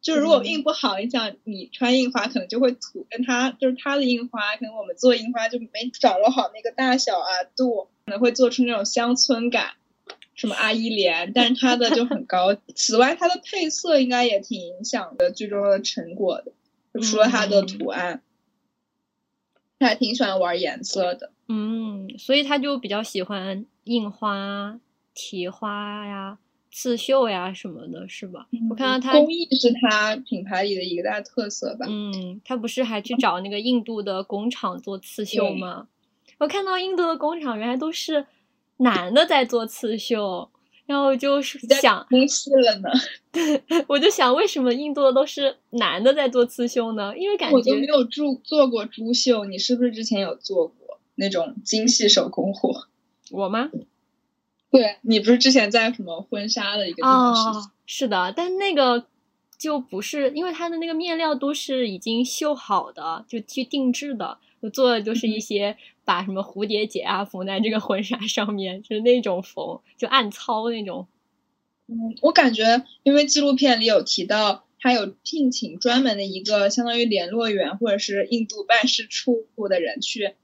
[0.00, 9.72] 就如果印不好，你想你穿印花可能就会土，跟它就是它的印花，可能我们做印花就没掌握好那个大小啊度，可能会做出那种乡村感，
[10.34, 12.56] 什么阿依莲，但是它的就很高。
[12.76, 16.52] 此外，它的配色应该也挺影响的最终的成果的，
[17.02, 18.22] 除了它的图案，
[19.80, 21.32] 他还挺喜欢玩颜色的。
[21.48, 24.78] 嗯，所以他就比较喜欢印花、
[25.14, 26.38] 提花呀、
[26.70, 28.46] 刺绣呀什么的，是吧？
[28.70, 31.86] 我看到他工艺是他品牌里的一个大特色吧。
[31.88, 35.88] 嗯，他不是还去找那个印度的工厂做刺绣吗？
[36.38, 38.24] 我看到印度的工厂原来都是
[38.76, 40.48] 男的在做刺绣，
[40.86, 42.88] 然后就是想明细了呢。
[43.32, 47.12] 对 我就想，为什么印度的都是男的在做刺绣呢？
[47.18, 50.77] 因为感觉我都没有做做过珠绣，你是不是之前有做过？
[51.18, 52.86] 那种精细手工活，
[53.30, 53.70] 我吗？
[54.70, 57.66] 对你不是之前在什么婚纱的一个地方实习？
[57.66, 59.06] 哦，是的，但那个
[59.58, 71.06] 就不是，因为它的那个面料都是已经绣好的，就去定制的，我做的都是一些把什么蝴蝶结啊缝在这个婚纱上面，就是那种缝，就暗操那种。
[71.86, 80.34] 嗯，我感觉，因为纪录片里有提到，他有聘请专门的一个相当于联络员或者是印度办事处的人去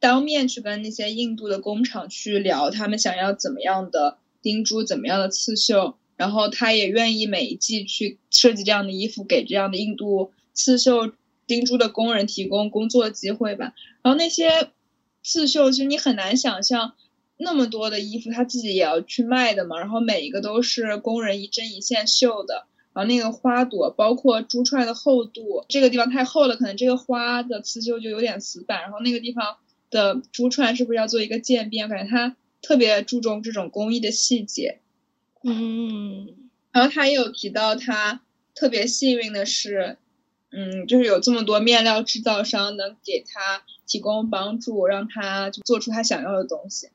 [0.00, 11.12] 当面去跟那些印度的工厂去聊，他们想要怎么样的钉珠，怎么样的刺绣，然后他也愿意每一季去设计这样的衣服，给这样的印度刺绣
[11.46, 13.74] 钉珠的工人提供工作机会吧。
[14.02, 14.70] 然后那些
[15.22, 16.94] 刺绣，其实你很难想象。
[17.42, 29.56] 那么多的衣服，他自己也要去卖的嘛，然后每一个都是工人一针一线绣的，然后那个花朵，包括珠串的厚度，这个地方太厚了，可能这个花的刺绣就有点死板，然后那个地方
[29.90, 31.88] 的珠串是不是要做一个渐变？
[31.88, 34.78] 感觉他特别注重这种工艺的细节。
[35.42, 36.28] 嗯，
[36.72, 38.20] 然后他也有提到，他
[38.54, 39.96] 特别幸运的是，
[40.50, 46.88] 嗯，就是有这么多面料制造商能给他提供帮助，让他就做出他想要的东西。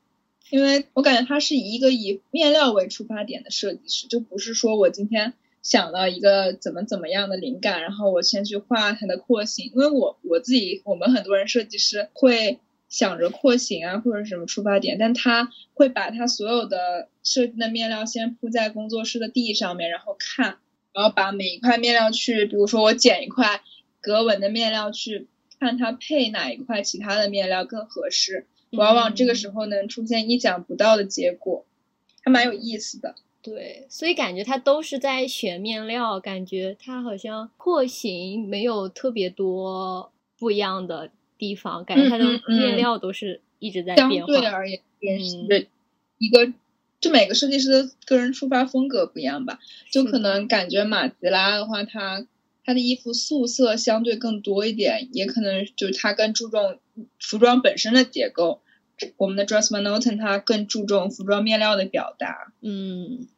[0.48, 9.72] 因为我感觉他是一个以面料为出发点的设计师，就不是说我今天想到一个怎么怎么样的灵感，然后我先去画它的廓形。
[9.74, 20.58] 因为我我自己，我们很多人设计师会想着廓形啊或者什么出发点，但他会把他所有的设计的面料先铺在工作室的地上面，然后看，
[20.92, 23.60] 然后把每一块面料去，比如说我剪一块
[24.00, 25.26] 格纹的面料去
[25.58, 28.46] 看它配哪一块其他的面料更合适。
[28.72, 31.64] 往往这个时候能出现意想不到的结果，
[32.22, 33.14] 还蛮有意思的。
[33.40, 44.16] 对，所以感觉他都是在选面料，感觉他好像廓形没有特别多不一样的地方，感觉它的面料都是一直在变化。
[44.16, 44.80] 相对而言，
[45.48, 45.68] 对
[46.18, 46.52] 一个，
[47.00, 49.58] 就每个设计师的个人出发风格不一样吧。
[49.90, 52.26] 就可能感觉马吉拉的话，他
[52.64, 56.78] 他的衣服素色相对更多一点，也可能就是他更注重
[57.20, 58.60] 服装本身的结构。
[59.18, 63.28] 我们的 Dress Monoton 它更注重服装面料的表达，嗯，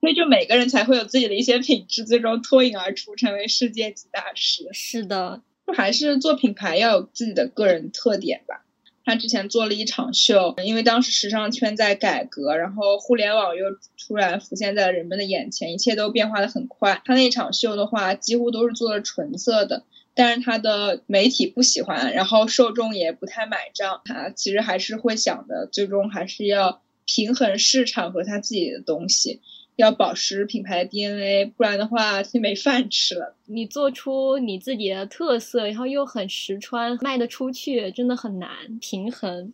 [0.00, 4.68] 所以就每个人才会有自己的一些品质，最终脱颖而出，成为世界级大师。
[4.72, 8.62] 是的，就就还是做品牌要有自己的个人特点吧。
[9.04, 13.64] 他之前做了一场秀，因为当时时尚圈在改革，然后互联网又
[13.96, 17.00] 突然浮现在人们的眼前，一切都变化的很快。
[17.04, 19.84] 他那场秀的话，几乎都是做了纯色的。
[20.12, 24.00] 但是他的媒体不喜欢，然后受众也不太买账。
[24.06, 29.40] 他其实还是会想的，最终还是要平衡市场和他自己的东西，
[29.76, 33.36] 要保持品牌的 DNA，不然的话就没饭吃了。
[33.46, 39.52] 你做出你自己的特色，然后又很实穿，卖得出去，真的很难平衡。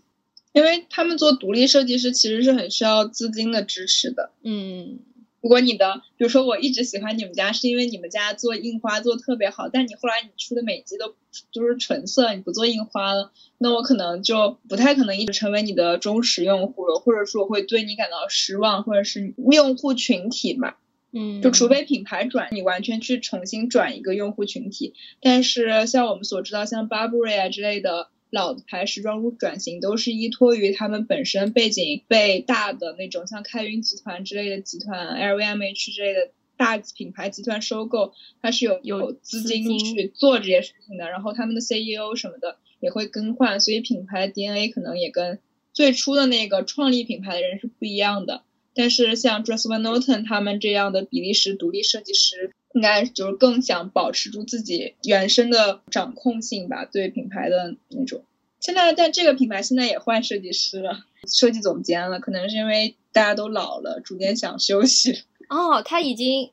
[0.53, 4.31] 因为他们做独立设计师，其实是很需要资金的支持的。
[4.43, 4.99] 嗯。
[5.43, 11.15] 如果你的，比如说我一直喜欢你们家，是因为你们家做印花做特别好，但你后来你出的每季都
[11.53, 20.75] 都是纯色，你不做印花了，那我可能就不太可能一直成为你的忠实用户了，或者说会对你感到失望，或者是用户群体嘛，
[21.11, 28.09] 嗯，就除非品牌转，你完全去重新转一个用户群体，但是像我们所知道，像 Burberry 啊之类的。
[28.33, 41.11] 老牌时装屋转型都是依托于他们本身背景被大的那种像开云集团之类的集团、LVMH 之类的大品牌集团收购，它是有有资金去做这些事情的。
[41.11, 45.39] 然后他们的 CEO 什么的也会更换，所以品牌 DNA 可能也跟
[45.75, 48.45] 最初的那个创立品牌的人是不一样的。
[48.75, 52.55] 但是像 Dress Van Noten 他们这样的比利时独立设计师。
[52.75, 58.25] 应该就是更想保持住自己原生的掌控性吧，对品牌的那种。
[58.61, 65.25] 现在，但这个品牌现在也换设计师了，设计总监了，可能是因为大家都老了，逐渐想休息。
[65.51, 66.51] 哦，他已经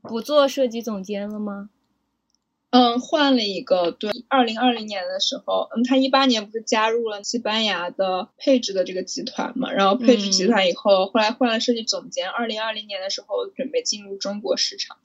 [0.00, 1.70] 不做设计总监了吗？
[2.70, 3.90] 嗯，换了一个。
[3.90, 9.72] 对，二零二零年的时候，嗯，他一八年不是加入了西班牙的配置的这个集团嘛？
[9.72, 12.30] 然后配置集团以后，后来换了设计总监。
[12.30, 14.98] 二零二零年的时候，准备进入中国市场。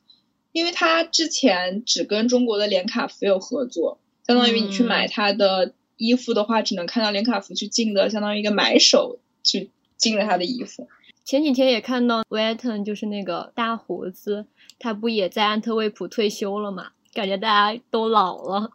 [0.56, 10.88] 因为他之前只跟中国的连卡福有合作，相当于你去买他的衣服的话，只能看到连卡福去进的，相当于一个买手去进了他的衣服。
[11.26, 14.46] 前几天也看到 w e t t o n 就是那个大胡子，
[14.80, 16.92] 他不也在安特卫普退休了嘛？
[17.14, 18.72] 感觉大家都老了，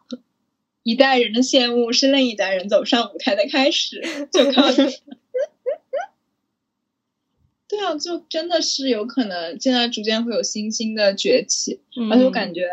[0.83, 4.77] 一代人的羡慕是另一代人走上舞台的开始，就靠你。
[7.71, 11.79] 对啊，就真的是有可能，现在逐渐会有新兴的崛起，
[12.11, 12.67] 而且我感觉，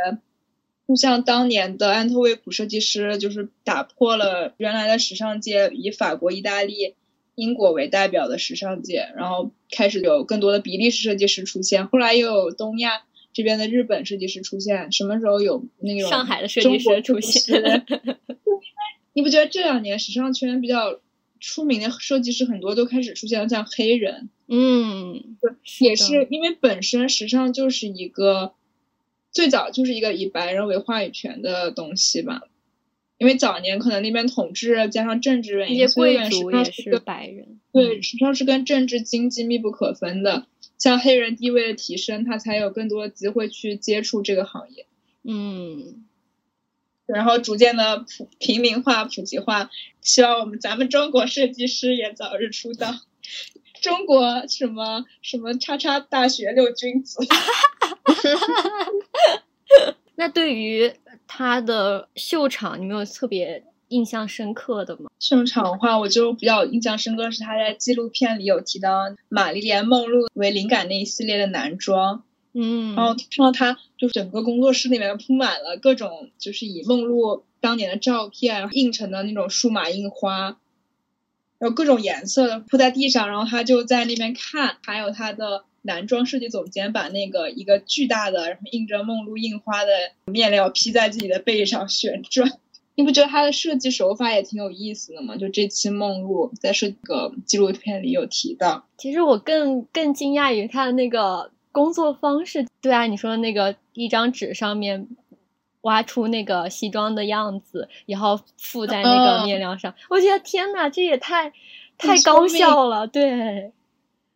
[0.89, 6.97] 就像当年的安特卫普设计师，就是打破了原来的时尚界以法国、意大利
[7.37, 17.87] 英国为代表的时尚界，然后开始有更多的比利时设计师出现，后来又有东亚这边的日本设计师出现，什么时候有那种上海的设计师出现？
[19.15, 20.99] 你不觉得这两年时尚圈比较
[21.41, 24.29] 出名的设计师很多都开始出现了像黑人？
[24.47, 25.37] 嗯，
[25.81, 28.55] 也是因为本身时尚就是一个
[29.31, 32.43] 最早就是一个以白人为话语权的东西吧。
[33.19, 37.59] 因为早年可能那边统治加上政治原因，贵族也是白人。
[37.73, 40.47] 对，时尚是跟政治经济密不可分的。
[40.79, 44.87] 像黑人地位的提升，他才有更多的机会去接触这个行业。
[45.25, 46.05] 嗯。
[47.09, 49.71] 然后逐渐的普平民化、普及化，
[50.03, 52.95] 希望我们咱们中国设计师也早日出道。
[53.81, 57.21] 中国什么什么叉叉大学六君子。
[60.17, 60.93] 那对于
[61.29, 65.09] 他的秀场，你没有特别印象深刻的吗？
[65.21, 72.25] 秀场的话，我就比较印象深刻是他在纪录片里有提到玛丽莲梦露为灵感那一系列的男装。
[72.61, 80.59] 嗯，然后看到他就整个工作室里面铺满了各种就是以梦露当年的照片印成的那种数码印花，
[81.61, 89.93] 然后各种颜色的铺在地上，然后他就在那边看，还有他的男装设计总监把那个一个巨大的然后印着梦露印花的
[90.25, 92.59] 面料披在自己的背上旋转，
[92.97, 95.37] 你不觉得他的设计手法也挺有意思的吗？
[95.37, 101.53] 就这期梦露在这个纪录片里有提到，其实我更更惊讶于他的那个。
[101.79, 105.07] 工作方式对啊，你说那个一张纸上面
[105.83, 111.53] 挖出那个西装的样子，然后附在那个面料上，我觉得天呐，这也太
[111.97, 113.07] 太高效了。
[113.07, 113.73] 对，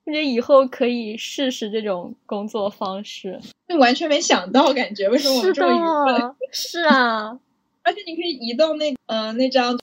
[0.05, 3.41] 我觉得以后可以试试这种工作方式。
[3.67, 6.35] 那完全没想到，感觉为什么我们这么愚笨？
[6.53, 7.41] 是啊，
[7.83, 9.81] 而且你可以移动那呃那张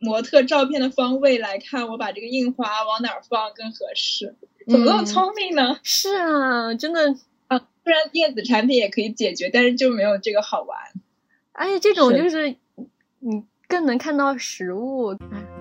[0.00, 4.36] 模特照片的方位来看，我把这个印花往哪儿放更合适。
[4.68, 5.78] 怎么那么聪明呢？
[5.82, 7.14] 是啊，真的
[7.48, 10.78] 啊，不然电子产品也可以解决，但是就没有这个好玩。
[11.52, 12.54] 而且这种就是
[13.18, 15.14] 你更能看到实物，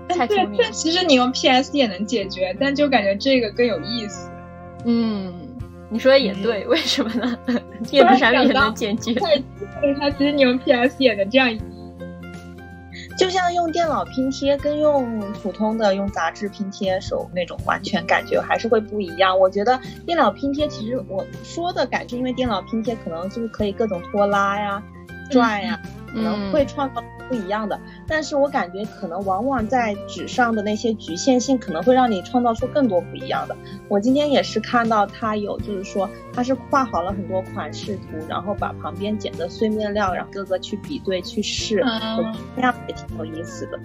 [0.07, 0.59] 太聪明。
[0.61, 4.29] 但其实你用 PS 也能解决，但就感觉这个更有意思。
[4.85, 5.33] 嗯，
[5.89, 7.37] 你说的也对，为什么呢？
[7.89, 9.13] 电子产品也能解决。
[9.13, 11.49] 对，它其实你用 PS 也能这样。
[13.19, 19.37] 就像用电脑拼贴跟用普通的用杂志拼贴手那种完全感觉还是会不一样。
[19.37, 24.81] 我觉得电脑拼贴其实我说的感觉，因为电脑拼贴可能就是可以各种拖拉呀、
[25.29, 27.03] 转呀，可能会创造。
[27.29, 27.79] 不一样的，
[28.09, 33.55] 但是我感觉可能往往在纸上的那些局限性，可能会让你创造出更多不一样的。
[33.87, 41.81] 我今天也是看到他有，就是说他是画好了很多款式图，然后把旁边剪的碎面料，然后各个去比对去试，
[42.55, 43.79] 那样也挺有意思的。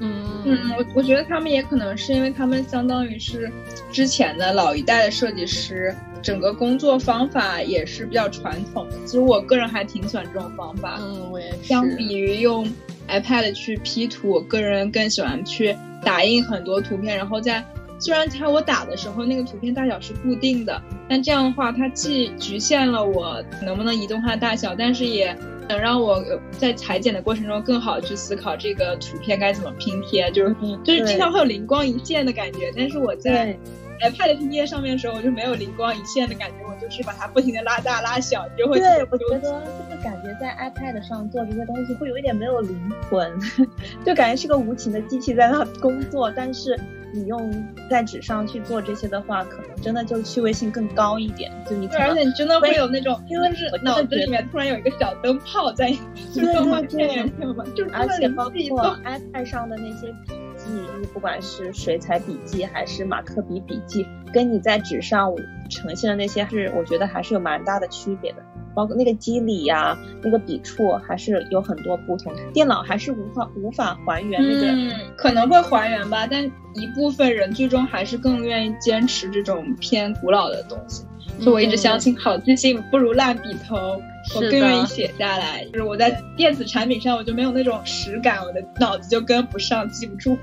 [0.00, 3.50] 嗯嗯，我我觉得他们也可能是因为他们相当于是
[3.90, 8.96] 之前的老一代的设计师，整个工作方法也是比较传统的。
[9.04, 10.98] 其实我个人还挺喜欢这种方法。
[11.00, 11.64] 嗯，我也是。
[11.64, 12.64] 相比于用
[13.08, 17.64] iPad 去 P 图，我个人更喜欢去打印很多图片，然后在
[17.98, 25.36] 虽然在我打的时候那个图片大小是固定的，但这样的话它既局限了我能不能移动它的大小，但是也。
[25.70, 32.72] 能让我在裁剪的过程中更好去思考这个图片该怎么拼贴，就是就是经常会有灵光一现的感觉。
[32.74, 33.54] 但是我在
[34.00, 38.78] iPad 拼贴上面的时候，我就没有灵光一现的感觉，我就是把它不停的拉大拉小，就会。
[38.78, 42.76] 对，我觉得就是感觉在 iPad 上做这些东西会有一点没有灵
[43.10, 43.30] 魂，
[44.04, 46.78] 就感觉是个无情的机器在那工作，但是。
[47.10, 47.50] 你用
[47.88, 51.50] 在纸上去做这些的话，可能真的就趣味性更高一点。
[51.66, 55.90] 就你，而且你真的会有那种，因为是脑子里面突然有一个小灯泡在
[56.34, 60.34] 就 动画片里面嘛，就而且包括 iPad 上的那些笔
[60.68, 65.34] 记，不管是水彩笔记还是马克笔笔记，跟你在纸上
[65.68, 68.38] 呈现的那些，是我觉得还是有蛮大的区别的。
[68.74, 72.32] 包括那个肌理呀，那个笔触还是有很多不同。
[72.52, 81.04] 电脑还是无法无法还原那个，可能会还原吧，但一部分人最终还是更愿意坚持这种偏古老的东西。
[81.40, 84.00] 所以我一直相信，好记性不如烂笔头。
[84.34, 85.64] 我更愿意写下来。
[85.72, 90.38] 就是我在电子产品上，我就没有那种实感，我的脑子就跟不上，记不住。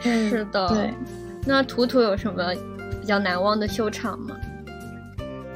[0.00, 0.68] 是的。
[0.68, 0.94] 对。
[1.44, 2.52] 那图图有什么
[3.00, 4.36] 比较难忘的秀场吗？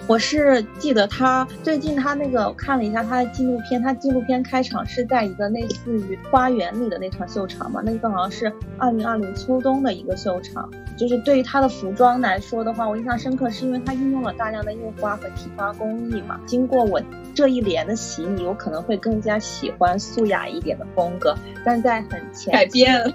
[0.09, 10.69] 我是记得他最近他那个我看了一下他的纪录片，他纪录片开场是在一个类似于花园里的那场秀场嘛，那个好像是二零二零秋冬的一个秀场。
[10.95, 16.39] 就是对于他的服装来说的话，我印象深刻是因为他运用了大量的印花和提花工艺嘛。
[16.47, 17.01] 经过我
[17.35, 21.35] 这一年的洗礼，我可能会更加喜欢素雅一点的风格，
[21.65, 23.11] 但在很前改变了，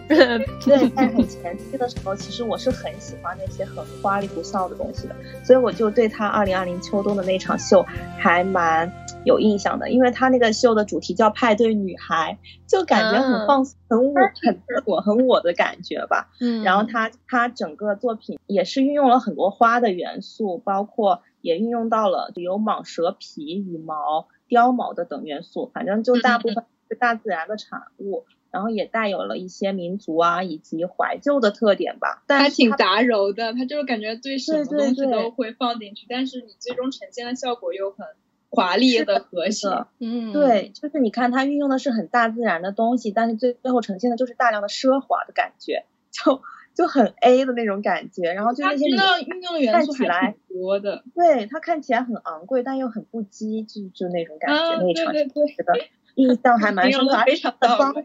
[0.65, 6.77] 对，在很前期的时候，其实我是很喜欢那些很花里胡哨的东西的，所以我就对他二零二零。
[6.87, 7.85] 秋冬的那场秀
[8.17, 8.89] 还蛮
[9.25, 16.29] 有印象的，因为他那个秀的主题叫派对女孩，就感觉很放松，很我，很我，很我的感觉吧。
[16.39, 28.25] 嗯，然后他他整个作品也是运用了很多花的元素，包括也运用到了有蟒蛇皮、羽毛、貂毛的等元素，反正就大部分是大自然的产物。
[28.51, 38.05] 然后也带有了一些民族啊以及怀旧的特点吧，它挺杂糅的，它就是感觉对什么东西都会放进去，但是你最终呈现的效果又很
[38.49, 39.67] 华丽的和谐。
[39.99, 46.41] 嗯，对，就是你看它运用的是很大自然的东西，但是最最后呈现的就是大量的奢华的感觉，就
[46.73, 48.33] 就很 A 的那种感觉。
[48.33, 55.79] 然后就那些运用元素还挺多的，对，它看起来很昂贵，但又很不羁，就就那种感觉，那场对对的
[56.15, 58.03] 印象还蛮 深刻，非常到位。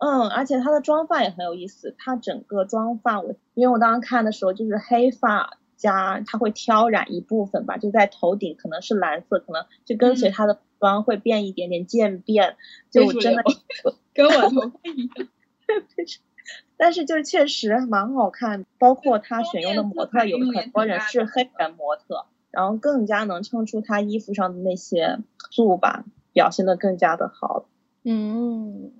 [0.00, 1.94] 嗯，而且她的妆发也很有意思。
[1.98, 12.56] 她整个妆发，我因为我当时看的时候就是黑发加，她会挑染一部分吧，就在头顶可能是蓝色，可能就跟随她的妆会变一点点渐变，
[12.90, 13.42] 就真的
[14.14, 15.28] 跟我头发 一样。
[16.78, 25.18] 但是就是确实蛮好看，包括她选用的模特有很多人是黑人模特，然后更加能衬出她衣服上的那些
[25.50, 27.66] 素吧，表现的更加的好。
[28.02, 28.99] 嗯。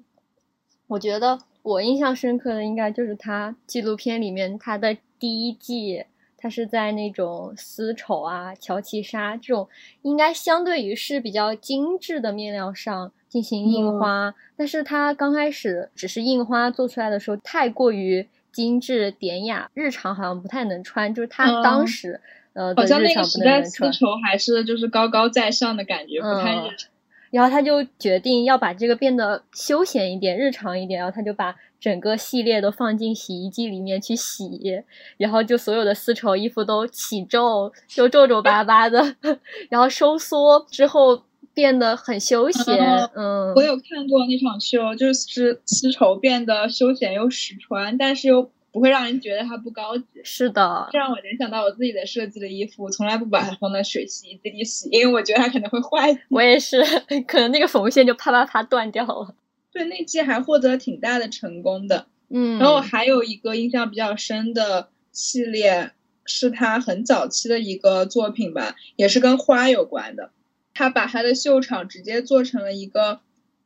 [0.91, 6.05] 我觉得我印象深刻的应该就是他纪录片里面他的第一季，
[6.37, 9.69] 他是在那种丝绸啊、乔其纱这种
[10.03, 22.21] 应该相对于是比较精致的面料上进行印花，但是他刚开始只是印花做出来的时候太过于精致典雅，日常好像不太能穿，就是他当时
[22.55, 26.91] 呃好像那个时代丝绸还是就是高高在上的感觉，不太日常。
[27.31, 34.83] 然后他就决定要把这个变得休闲一点、日常一点，然后他就把整个系列都放进洗衣机里面去洗，
[35.17, 39.17] 然后就所有的丝绸衣服都起皱，就皱皱巴巴的，
[39.71, 41.23] 然后收缩之后
[41.55, 42.77] 变得很休闲。
[43.15, 48.51] 嗯，我有看过那场秀，就是丝绸变得休闲又实穿，但是又。
[48.73, 56.23] 不会让人觉得它不高级，是的，这让我联想到我自己的设计的衣服，我从来不把它放在水洗衣机里洗，因为我觉得它可能会坏。
[56.29, 56.83] 我也是，
[57.27, 59.35] 可能那个缝线就啪啪啪断掉了。
[59.73, 62.59] 对，那季还获得挺大的成功的，嗯。
[62.59, 65.93] 然后我还有一个印象比较深的系列，
[66.25, 70.31] 是他很早期的一个作品吧，也是跟花有关的。
[70.75, 73.21] 他把他的秀场直接做成了一个。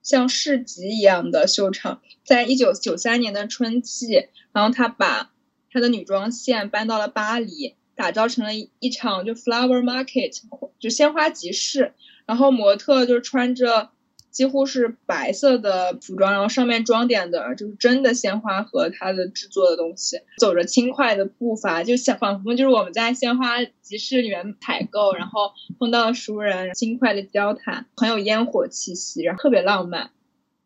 [0.04, 5.32] 像市集一样的秀场，在一九九三年的春季，然后他把
[5.72, 10.40] 他的女装线搬到了巴黎，打造成了一场就 flower market，
[10.78, 11.94] 就鲜花集市，
[12.26, 13.90] 然后模特就穿着。
[14.34, 30.10] 几乎是白色的服装，然后上面装点的就是真的鲜花和它的制作的东西，走着轻快的步伐，就像仿佛就是我们在鲜花集市里面采购，然后碰到熟人，轻快的交谈，很有烟火气息，然后特别浪漫。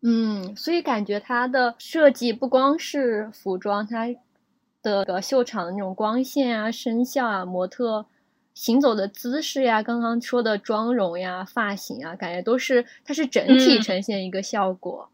[0.01, 4.09] 嗯，所以感觉它的设计不光是服装，它
[4.83, 8.07] 的秀场的那种光线啊、声效啊、模特。
[8.59, 15.11] 行走的姿势呀，刚刚说的妆容呀、发型啊，感觉都是它是整体呈现一个效果。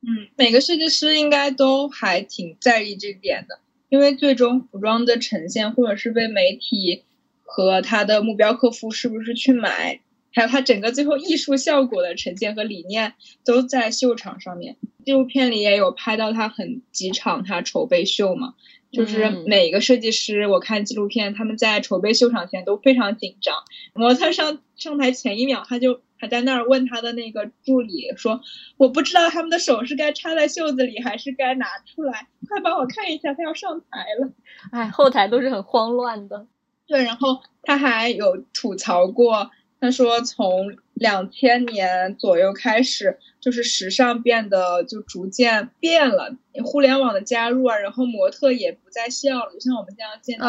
[0.00, 3.58] 嗯，每个设计师应该都还挺在意这点的，
[3.88, 7.02] 因为最终服装的呈现，或者是被媒体
[7.42, 9.98] 和他的目标客户是不是去买，
[10.32, 13.14] 还有他整个最后艺术效果的呈现和理念，
[13.44, 14.76] 都在秀场上面。
[15.04, 18.54] 纪录片里也有拍到他很几场他筹备秀嘛。
[18.90, 23.56] 就是每个设计师，我看纪录片，他们在筹备秀场前都非常紧张。
[23.94, 28.40] 模特上上台前一秒，他就还在那儿问他的那个助理说
[28.78, 34.32] ：“我不知道他们的手是该插在袖子里，还是该拿出来，快帮我看一下，他要上台了。”
[34.72, 36.46] 哎，后台都是很慌乱的。
[36.86, 39.50] 对，然后他还有吐槽过。
[39.80, 50.46] 他说，从两千年左右开始，就是时尚变得就逐渐变了，互联网的加入啊，然后模特也不再笑了，就像我们这样见到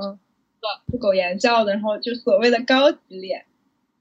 [0.00, 0.18] 的，
[0.86, 3.44] 不苟言笑的，然后就所谓的高级脸。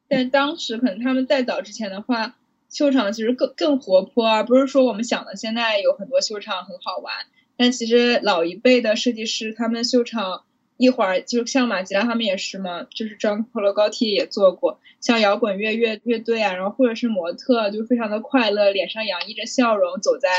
[0.08, 2.36] 但当时可能他们再早之前的话，
[2.70, 7.14] 秀场其实更更活泼啊，不是说我们想的现在有很多秀场很好玩，
[7.58, 10.44] 但其实老一辈的设计师他们秀场
[10.78, 20.30] 一会儿就像马吉拉他们也是嘛，就是 John Polo Gotti 也做过，像摇滚乐乐乐队啊，然后或者是模特，就非常的快乐，脸上洋溢着笑容，走在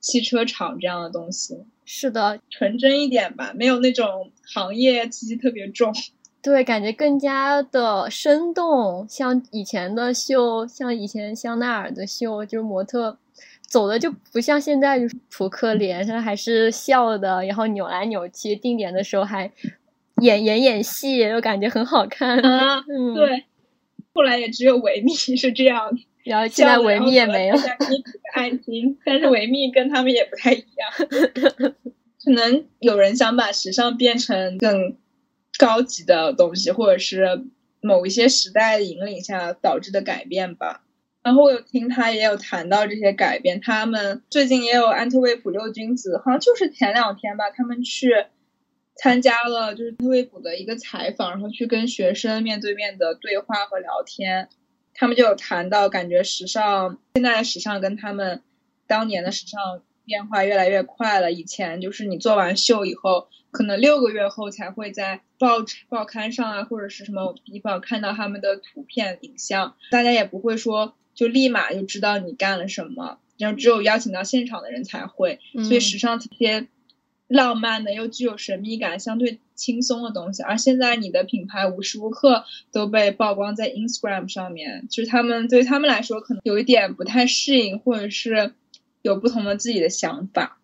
[0.00, 1.64] 汽车厂这样的东西。
[1.84, 5.94] 是的，纯真一点吧，没有那种行业气息特别重。
[6.42, 13.16] 对，感觉更加的生动，像以前的秀，像以前香奈儿的秀，就是模特
[13.68, 19.50] 走的就不像现在，就是扑克脸上还是笑的，然后扭来扭去，定点的时候还。
[20.24, 22.82] 演演演戏，又感觉很好看啊！
[23.14, 23.44] 对，
[24.12, 27.58] 后来也只有维密是这样，然后现在维密也没了。
[28.32, 31.74] 爱情，但是维密跟他们也不太一样。
[32.24, 34.96] 可能有人想把时尚变成更
[35.58, 37.44] 高级的东西，或者是
[37.82, 40.82] 某一些时代的引领下导致的改变吧。
[41.22, 48.10] 然后我有听他也有谈到这些改变，他们最近也有安特卫普六君子，好像就是前两天吧，他们去。
[48.96, 54.48] 参加了就是特维普的一个采访，然后去跟学生面对面的对话和聊天，
[54.94, 58.42] 他们就有谈到，感觉时尚现在的时尚跟他们
[58.86, 61.32] 当年的时尚变化越来越快了。
[61.32, 76.68] 以前就是你做完秀以后，可能六个月后才会在报报刊上啊或者是什么地方看到他们的图片影像，大家也不会说就立马就知道你干了什么，然后只有邀请到现场的人才会，所以时尚这些。
[77.26, 88.52] 浪漫的又具有神秘感、相对轻松的东西，而现在你的品牌无时无刻都被曝光在 Instagram 上面，就是他们对于他们来说可能有一点不太适应，或者是
[89.02, 90.58] 有不同的自己的想法。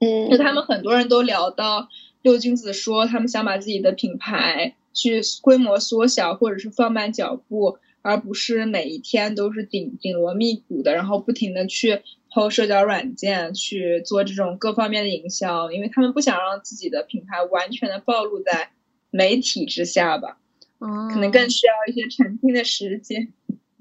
[0.00, 1.88] 嗯，就他们很多人都聊到
[2.22, 12.02] 六君子说，他们想把自己的品牌去规模缩小，或者是放慢脚步，而不是每一天都是紧紧锣密鼓的，然后不停的去。
[12.34, 18.70] 后社交软件去做这种各方面的营销，因为他们不想让自己的品牌完全的暴露在
[19.10, 20.38] 媒体之下吧，
[20.80, 23.30] 嗯，可能更需要一些沉淀的时间。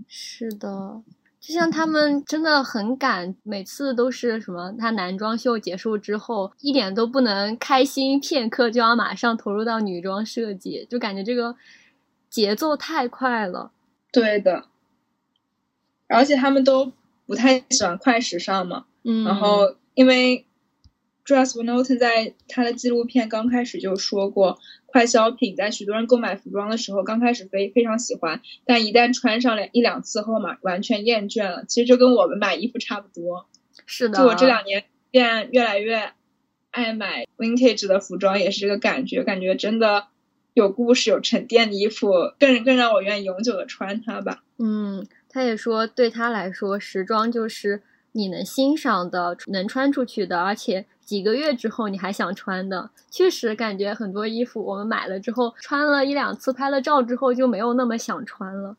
[0.05, 1.01] 是的，
[1.39, 11.55] 就像他们真的很赶，每次都是什么，他男装秀结束之后，一点都不能开心片刻，就要马上投入到女装设计，就感觉这个
[12.29, 13.71] 节奏太快了。
[14.11, 14.65] 对的，
[16.07, 16.91] 而且他们都。
[17.31, 20.45] 不太喜欢快时尚嘛，嗯，然后因为
[21.25, 31.63] Dress Van Noten 在他的纪录片刚开始就说过，快消品在许多人购买服装的时候，刚开始非非常喜欢，但一旦穿上两一两次后嘛，完全厌倦了。
[31.69, 33.45] 其实就跟我们买衣服差不多，
[33.85, 34.17] 是的。
[34.17, 36.11] 就我这两年变越来越
[36.71, 40.07] 爱买 Vintage 的服装，也是这个感觉，感觉真的
[40.53, 44.43] 有故事、有沉淀的衣服，更更让我愿意永久的穿它吧。
[44.59, 45.07] 嗯。
[45.33, 52.89] 他也说，对他来说，时装就是你能欣赏的、能穿出去的，而且几个月之后你还想穿的。
[53.09, 58.75] 确实，感觉很多衣服我们买了之后，穿了一两次、拍了照之后就没有那么想穿了。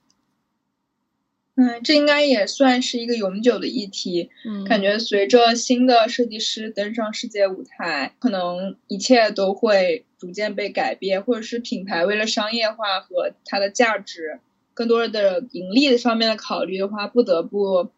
[1.55, 4.31] 嗯，这应该也算是一个永久的议题。
[4.47, 14.41] 嗯，感觉随着新的设计师登上世界舞台，可能一切都会逐渐被改变，或者是品牌为了商业化和它的价值。
[14.75, 17.91] 更多的盈利的上面的考虑的话，不得不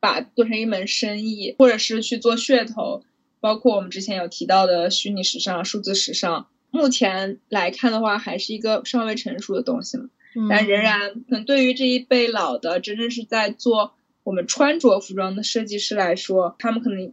[0.00, 3.02] 把做成一门生意，或者是去做噱头。
[3.38, 10.08] 包括我们之前有提到的虚拟时尚、数字时尚，目前来看的话，还是一个尚未成熟的东西嘛。
[10.50, 13.94] 但仍然，可能对于这一辈老的，真正是在做
[14.24, 17.12] 我们穿着服装的设计师来说，他们可能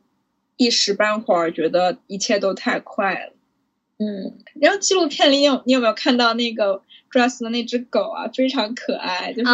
[0.58, 3.34] 一时半会儿觉得一切都太快了。
[3.98, 6.82] 嗯，然后纪录片里有你有没有看到那个
[7.14, 9.52] ？Dress 的那只狗啊，非常可爱，就是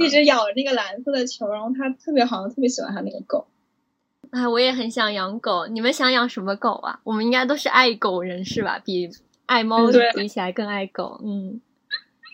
[0.00, 3.46] 一直咬着那个蓝色的球，然后它特别好像特别喜欢它那个狗。
[4.30, 6.98] 哎，我也很想养狗，你们想养什么狗啊？
[7.04, 8.80] 我们应该都是爱狗人士吧？
[8.84, 9.08] 比
[9.46, 11.20] 爱猫比起来更爱狗。
[11.24, 11.60] 嗯，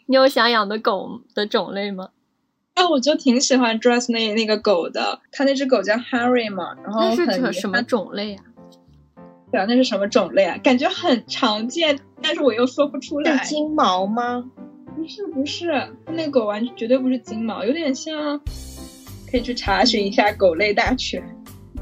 [0.07, 2.11] 你有想养的狗的种类吗？
[2.75, 8.45] 啊，我就挺喜欢 Dress 那那个狗的，它那只狗叫 Harry 嘛，然后那是什么种类啊？
[9.65, 10.59] 那是什么种类啊？
[10.59, 13.39] 感觉很常见，但是我又说不出来。
[13.39, 14.45] 是金毛吗？
[14.97, 15.71] 不是，不是，
[16.07, 18.41] 那狗完绝对不是金毛，有点像，
[19.31, 21.23] 可以去查询一下狗类大全。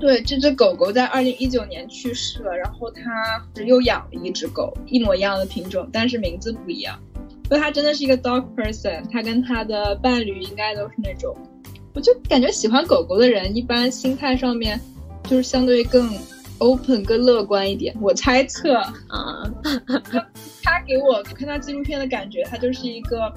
[0.00, 6.98] 对，这只狗狗在二零一九年去世了，然后它又养了一只狗，一模一样的品种，但是名字不一样。
[7.48, 11.34] 所以它真的是一个 dog person，它跟它的伴侣应该都是那种，
[11.94, 14.80] 我就感觉喜欢狗狗的人，一般心态上面
[15.24, 16.10] 就是相对更。
[16.58, 18.76] Open 更乐观一点，我猜测
[19.08, 19.44] 啊，
[20.62, 23.32] 他给我看他纪录片的感觉，他就是一个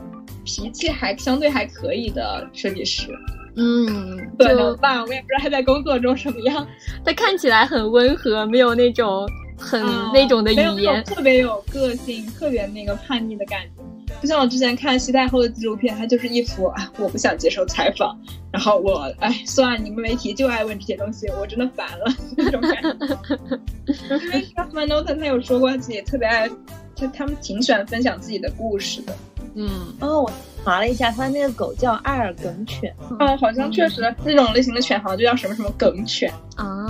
[0.45, 3.09] 脾气还相对还可以的设计师。
[3.55, 6.67] 嗯，可能吧，我也不知道他在工作中什么样。
[7.03, 13.76] 他看起来很温和，没有那种很啊那种的语言特别有个性、特别那个叛逆的感觉。
[14.21, 18.17] 就像我之前看西太后的纪录片，她就是一副啊，我不想接受采访，
[18.51, 22.05] 然后我哎，算了，你们媒体就爱问这些东西，我真的烦了
[22.35, 23.59] 那种感觉。
[24.09, 26.49] 因为 Kathman Norton 他有说过，他自己特别爱，
[26.95, 29.15] 就他们挺喜欢分享自己的故事的。
[29.55, 29.69] 嗯，
[30.01, 30.31] 哦，我
[30.63, 32.93] 查了一下，他那个狗叫爱尔梗犬。
[33.19, 36.31] 哦，好像确实那种类型的犬好像就叫什么什么梗犬。
[36.55, 36.87] 啊，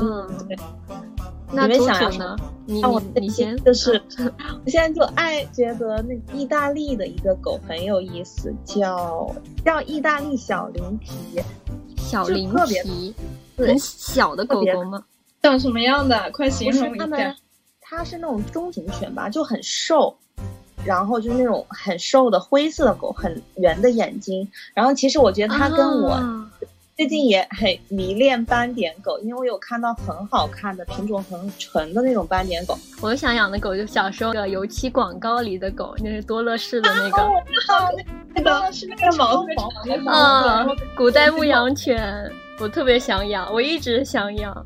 [0.48, 0.58] 对
[1.52, 2.36] 那你们想要什么？
[2.66, 4.02] 你你你先，就是，
[4.66, 9.34] 我现在就爱觉得那意大利的一个狗很有意思，叫
[9.64, 11.12] 叫意大利小灵皮，
[11.98, 13.16] 小灵就特别皮，
[13.56, 15.04] 对很小的狗狗吗？
[15.42, 16.30] 长什么样的？
[16.32, 17.36] 快形容一下
[17.80, 20.14] 它是那种中型犬吧，就很瘦，
[20.84, 24.46] 然后就是那种很瘦的灰色的狗，很圆的眼睛。
[24.74, 26.52] 然后其实我觉得它跟我啊
[26.98, 32.76] 最近也很迷恋斑点狗，因为我有看到很好看的品种很纯的那种斑点狗。
[33.02, 37.22] 我想养的狗就小时候的油漆广告里的狗，那是多乐士的那个。
[37.22, 39.46] 啊，我知道那那个是那那个毛
[40.04, 44.66] 毛啊古代牧羊犬，我特别想养，我一直想养。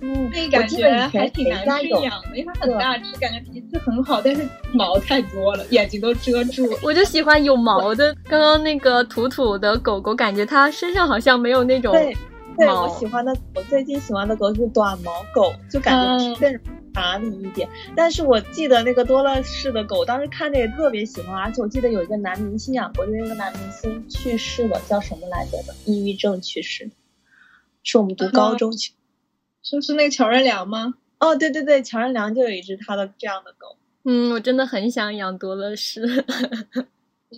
[0.00, 6.78] 嗯，我记觉还得以前挺难谁家养的，因为它很大只，感觉脾气很好，但是毛太多了，眼睛都遮住了。
[6.82, 8.14] 我就喜欢有毛的。
[8.28, 12.14] 刚刚那个土土的狗狗，感觉它身上好像没有那种对，
[12.56, 16.60] 对毛我喜欢的我最近喜欢的狗是短毛狗，就感觉嗯更
[16.92, 17.68] 打理一点。
[17.96, 25.74] 但是我记得那个多乐士的狗，当时看着也特别喜欢，而且我记得有一个男明星养过，就是那个男明星去世了，叫什么来着的？
[25.84, 26.92] 抑郁症去世的，
[27.82, 28.92] 是我们读高中去。
[29.64, 30.94] 是是那个乔任梁吗？
[31.18, 33.76] 哦，对对对，乔任梁就有一只他的这样的狗。
[34.04, 36.02] 嗯，我真的很想养多乐士。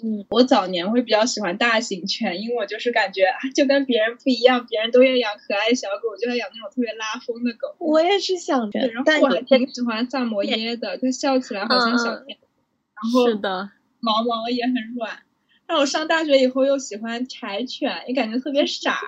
[0.03, 7.75] 嗯，我早年会比较喜欢大型犬，因为我就是感觉啊，就跟别人不一样，别人都要养可爱小狗，我就要养那种特别拉风的狗。
[7.79, 13.71] 我也是想着，然，但后我还挺喜欢萨摩耶的，它笑起来好像小天，然后是的，
[14.01, 15.21] 毛毛也很软。
[15.69, 18.99] 但我上大学以后又喜欢柴犬，也感觉特别傻。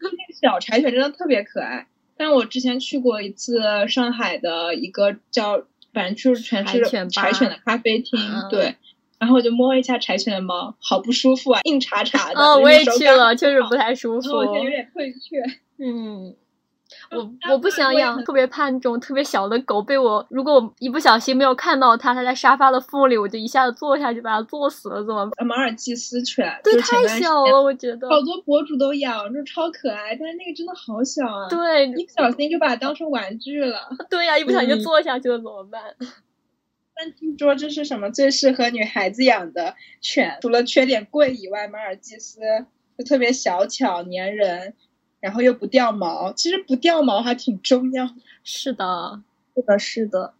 [0.00, 1.86] 那 个小柴犬真的特别可爱。
[2.18, 5.62] 但我之前去过一次上海的一个叫，
[5.94, 8.74] 反正就是全是柴犬的咖啡厅，嗯对。
[9.18, 12.40] 然后我就摸了一下柴犬的毛，好不舒服啊，硬茬茬的。
[12.40, 14.28] 哦，我也去了，确实不太舒服。
[14.44, 15.42] 有点退却。
[15.78, 16.36] 嗯，
[17.10, 25.46] 我我不想养特别怕那种特别小的狗，被我如果我一不小心没有看到它，它在沙发的缝里，我就一下子坐下去把它坐死了，怎么办？
[25.46, 28.08] 马尔济斯犬，对，太小了，我觉得。
[28.08, 31.48] 好多博主都养，就超可爱，但是那个真的好小啊。
[31.48, 33.90] 对一不小心就把它当成玩具了。
[34.08, 35.82] 对呀、一不小心就嗯坐下去了，怎么办？
[36.96, 42.40] 但听说这是什么最适合女孩子养的犬，除了缺点贵以外，马尔济斯
[42.98, 44.74] 就特别小巧粘人，
[45.20, 46.32] 然后又不掉毛。
[46.32, 48.14] 其实不掉毛还挺重要的。
[48.44, 49.22] 是的，
[49.54, 50.34] 是的，是的，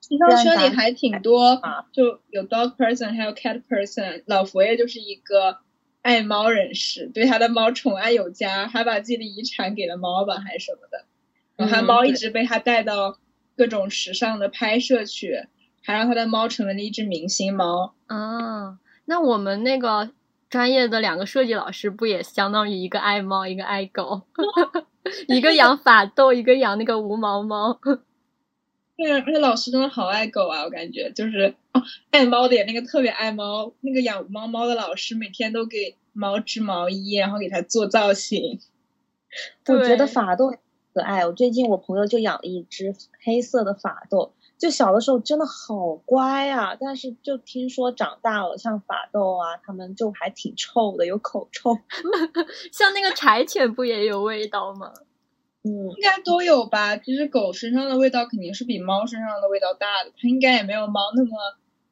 [0.00, 4.22] 时尚圈里还挺多啊，就有 dog person，还有 cat person。
[4.26, 5.58] 老佛爷就是一个
[6.02, 11.04] 爱猫人士，对他的猫宠爱有加，还把自己的遗产给了猫吧，还是什么的。
[11.56, 13.18] 然后猫一直被他带到
[13.54, 15.46] 各种时尚的拍摄去，
[15.82, 17.94] 还让他的猫成为了一只明星猫。
[18.06, 20.10] 啊，那我们那个
[20.50, 24.22] 专业的两个设计老师不也相当于一个爱猫，一个爱狗，
[25.28, 27.78] 一个养法斗，一个养那个无毛猫。
[28.98, 31.80] 对，而且老师真的好爱狗啊，我感觉就是哦，
[32.10, 38.60] 爱猫的也那个特别爱猫，那个养猫猫的老师每天都给猫织毛衣，然后给它做造型。
[39.68, 40.52] 我觉得法斗
[40.92, 41.24] 可爱。
[41.24, 42.94] 我最近我朋友就养了一只
[43.24, 51.76] 黑色的法斗，就小的时候真的好乖啊，但是就听说长大了，像法斗啊，他们就还挺臭的，有口臭。
[52.70, 54.92] 像那个柴犬不也有味道吗？
[55.62, 56.96] 嗯，应该都有吧。
[56.98, 61.30] 其实狗身上的味道肯定是比猫身上的味道大的，它应该也没有猫那么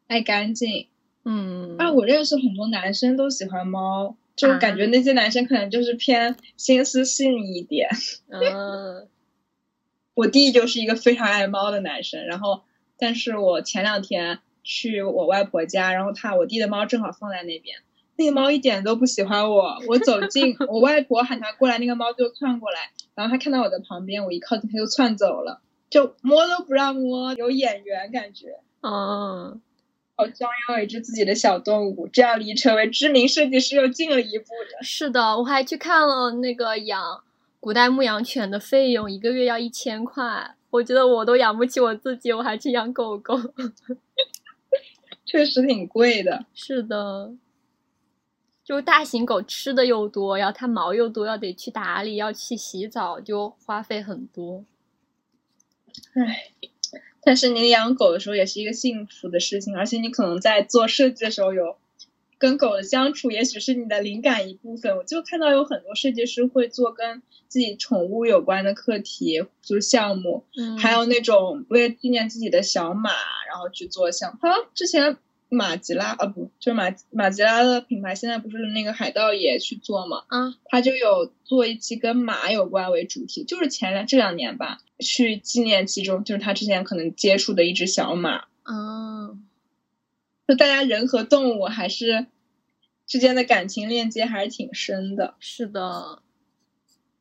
[0.06, 0.88] 爱干净。
[1.24, 7.88] 嗯，但，我认识很多男生都喜欢猫，就感觉啊那些男生可能就是偏心思细腻一点。
[8.28, 9.08] 嗯，
[10.18, 12.62] 我弟就是一个非常爱猫的男生，然后，
[12.98, 17.76] 但是我前两天去我外婆家，然后他我弟的猫正好放在那边，
[18.16, 28.58] 那个猫一点都不喜欢我，我走近，我外婆喊它过来，那个猫就窜过来，然后它看到我在旁边，我一靠近它就窜走了，就摸都不让摸，有眼缘感觉。
[28.82, 29.62] 嗯，
[30.16, 34.82] 好想要一只自己的小动物，这样离成为知名设计师又近了一步的。
[34.82, 37.22] 是的，我还去看了那个养
[37.60, 40.54] 古代牧羊犬的费用，一个月要一千块。
[40.70, 43.36] 我觉得我都养不起我自己，我还去养狗狗。
[45.24, 46.46] 确实挺贵的。
[46.54, 47.34] 是的，
[48.64, 54.64] 就大型狗吃的又多，然后它毛又多，要得去打理，要去洗澡，就花费很多。
[56.14, 56.52] 唉，
[57.22, 61.76] 但是你养狗的时候也是一个幸福的事情，而且你可能在做设计的时候有
[62.38, 64.96] 跟狗的相处，也许是你的灵感一部分。
[64.96, 73.10] 我就看到有很多设计师会做跟自己宠物有关的课题，就是项目，嗯，还有那种为了纪念自己的小马，
[73.48, 74.38] 然后去做项目。
[74.40, 75.16] 好像之前
[75.48, 89.42] 马吉拉啊不，就是马马吉拉的品牌现在不是那个海盗也去做嘛，啊，他就有做一期跟马有关为主题，就是前两这两年吧，去纪念其中就是他之前可能接触的一只小马，嗯，
[90.48, 92.26] 就大家人和动物还是
[93.06, 96.22] 之间的感情链接还是挺深的，是的，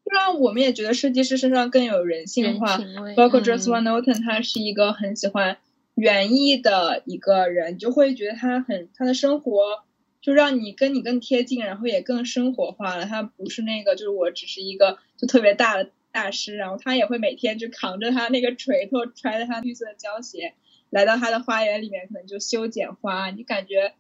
[0.06, 2.78] 让我们也觉得设计师身上更有人性化。
[3.18, 5.58] 包括嗯 Van Noten，他是一个很喜欢
[5.96, 9.84] 园艺的一个人，你就会觉得他很他的生活
[10.22, 13.06] 就让你跟你更贴近，然后也更生活化了。
[13.06, 20.54] 他不是那个就是我只是一个就特别大的大师，然后他也会每天就扛着他那个锤头，揣着他绿色的胶鞋，
[20.90, 23.94] 来到他的花园里面，可能就修剪花，你感觉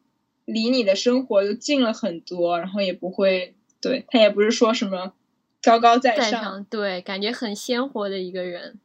[0.45, 5.13] 离你的生活就近了很多，然后也不会对他也不是说什么
[5.61, 8.79] 高高在在上，对，感觉很鲜活的一个人，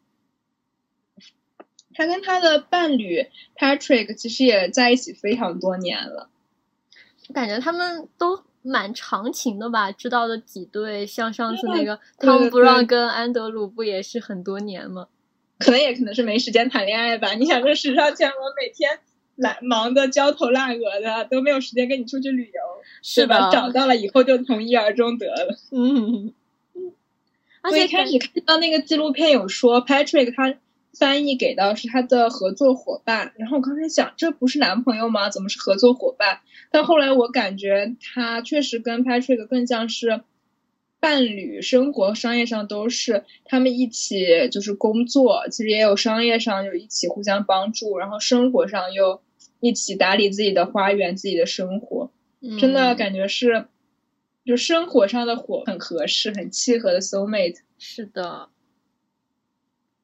[1.95, 3.27] 他跟他的伴侣
[3.57, 6.29] Patrick 其实也在一起非常多年了。
[7.29, 15.07] 我感觉他们都蛮长情的吧，知道的几对，像上次那个对汤姆·对布朗对跟安德鲁不也是很多年吗？
[15.63, 17.33] 可能也可能是没时间谈恋爱吧。
[17.35, 18.99] 你想，这时尚圈，我每天
[19.37, 22.61] 懒忙的焦头烂额的，都没有时间跟你出去旅游，
[23.03, 23.51] 是对吧？
[23.51, 25.57] 找到了以后就从一而终得了。
[25.71, 26.33] 嗯，
[27.63, 30.55] 而且开始看到那个纪录片有说，Patrick 他
[30.93, 35.31] 翻译给到是他的合作伙伴，然后我刚才想，这不是男朋友吗？
[35.31, 36.41] 怎么是合作伙伴？
[36.71, 40.21] 但后来我感觉他确实跟 Patrick 更像是
[41.03, 49.21] 伴侣，生活、商业上都是他们一起就是工作，其实也有商业上就一起互相帮助，然后生活上又
[49.59, 52.13] 一起打理自己的花园、自己的生活。
[52.61, 53.67] 真的嗯感觉是，
[54.45, 57.57] 就生活上的火很合适、很契合的 soul mate。
[57.81, 58.51] 是的，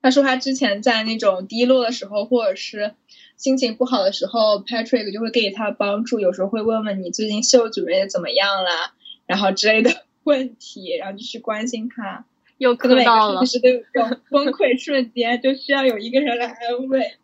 [0.02, 2.94] 他说他之前在那种低落的时候，或者是
[3.36, 8.94] 心情不好的时候，Patrick 就会给予他帮助，有时候会问问你最近秀准备的怎么样啦，
[9.26, 12.24] 然后之类的问题，然后就去关心他。
[12.58, 17.14] 又磕到了个设计，师都有崩溃瞬间，就需要有一个人来安慰，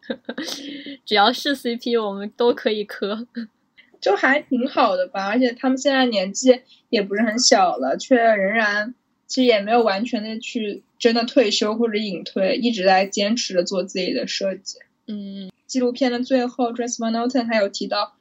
[1.04, 3.26] 只要是 CP，我们都可以磕。
[4.00, 5.26] 就还挺好的吧。
[5.26, 8.94] 而且他们现在年纪也不是很小了，却仍然
[9.26, 14.78] 其实也没有完全的去真的退休或者隐退，一直在坚持着做自己的设计。
[15.08, 18.14] 嗯纪录片的最后 d r e s s Van Noten 还有提到，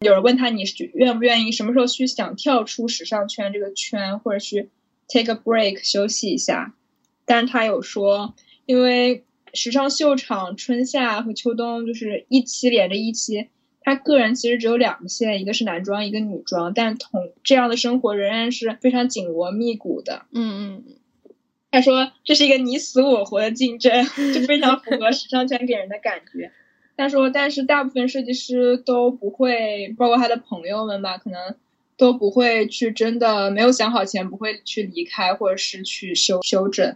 [0.00, 4.70] 有人问他你是愿不愿意什么时候去想跳出时尚圈这个圈，或者去
[5.08, 6.74] take a break 休息一下，
[7.26, 8.34] 但是他有说，
[8.64, 13.48] 因为时尚秀场春夏和秋冬就是一期连着一期，
[13.82, 20.24] 他个人其实只有两个线，一个是男装，一个女装，但同这样的生活仍然是非常紧锣密鼓的。
[20.32, 20.84] 嗯嗯，
[21.70, 26.52] 他说这是一个你死我活的竞争，就非常符合时尚圈给人的感觉。
[27.00, 31.56] 他说，但是大部分设计师都不会，包括他的朋友们吧，可能
[31.96, 36.94] 都不会去真的没有想好前不会去离开，或者是去修修整，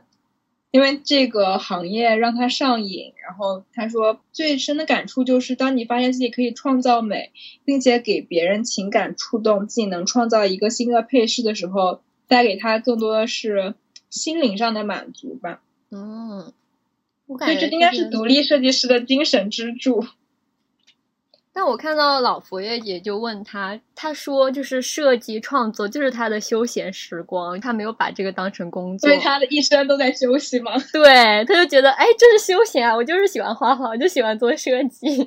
[0.73, 3.15] 因为这个行业让他上瘾。
[3.27, 7.33] 然后他说，最深的感触就是，当你发现自己可以创造美，
[7.65, 13.75] 并且给别人情感触动，自己能创造一个新的配饰的时候，带给他更多的是
[14.11, 15.63] 心灵上的满足吧。
[15.91, 16.53] 嗯，
[17.39, 20.05] 所感觉以这应该是是独立设计师的精神支柱。
[21.57, 29.23] 但我看到老佛爷也就问他，他说就是设计创作就是他的休闲时光，他没有把这个当成工作所以。
[29.23, 30.73] 他的一生都在休息吗？
[30.93, 35.07] 对，他就觉得哎，这是休闲啊，我就是喜欢画画，我就喜欢做设计。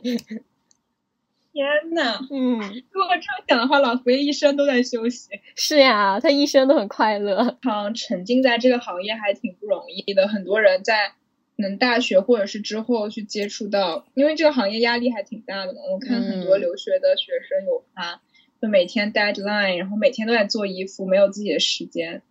[1.54, 2.60] 天呐，嗯，
[2.92, 7.58] 如果这样想的话，老佛爷一生都在休息，是呀，他一生都很快乐。
[7.64, 10.28] 常沉浸在这个行业还挺不容易的。
[10.28, 11.14] 很多人在
[11.58, 15.80] 能大学或者是之后去接触到，因为这个行业压力还挺大的嘛。
[15.92, 18.22] 我看很多嗯留学的学生有发，
[18.62, 22.22] 就每天 deadline，然后每天都在做衣服，没有自己的时间。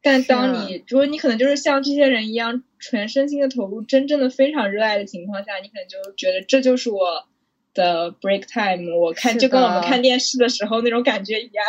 [0.00, 7.26] 但当你如果你可能就是像这些人一样，全身心的投入，真正的非常热爱的情况下，你可能就觉得这就是我
[7.74, 8.96] 的 break time。
[8.96, 11.64] 我看就跟我们看电视的时候那种感觉一样。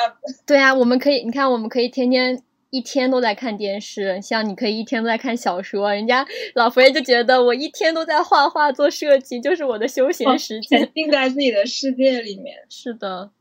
[0.46, 10.80] 对啊，我们可以，你看，我们可以天天一天都在看电视，像你可以一天都在看小说，人家老佛爷就觉得我一天都在画画做设计，就是我的休闲时间。
[10.80, 12.58] 沉浸在自己的世界里面。
[12.70, 13.32] 是的，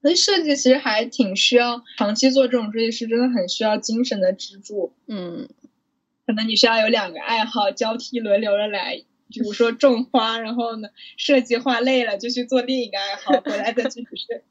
[0.00, 4.92] 所以设计其实还挺需要长期做这种设计师，真的很需要精神的支柱。
[5.06, 5.48] 嗯，
[6.26, 14.42] 可能你需要有两个爱好交替轮流着来比如说种花，然后呢设计画累了就去做另一个爱好，回来再继续睡。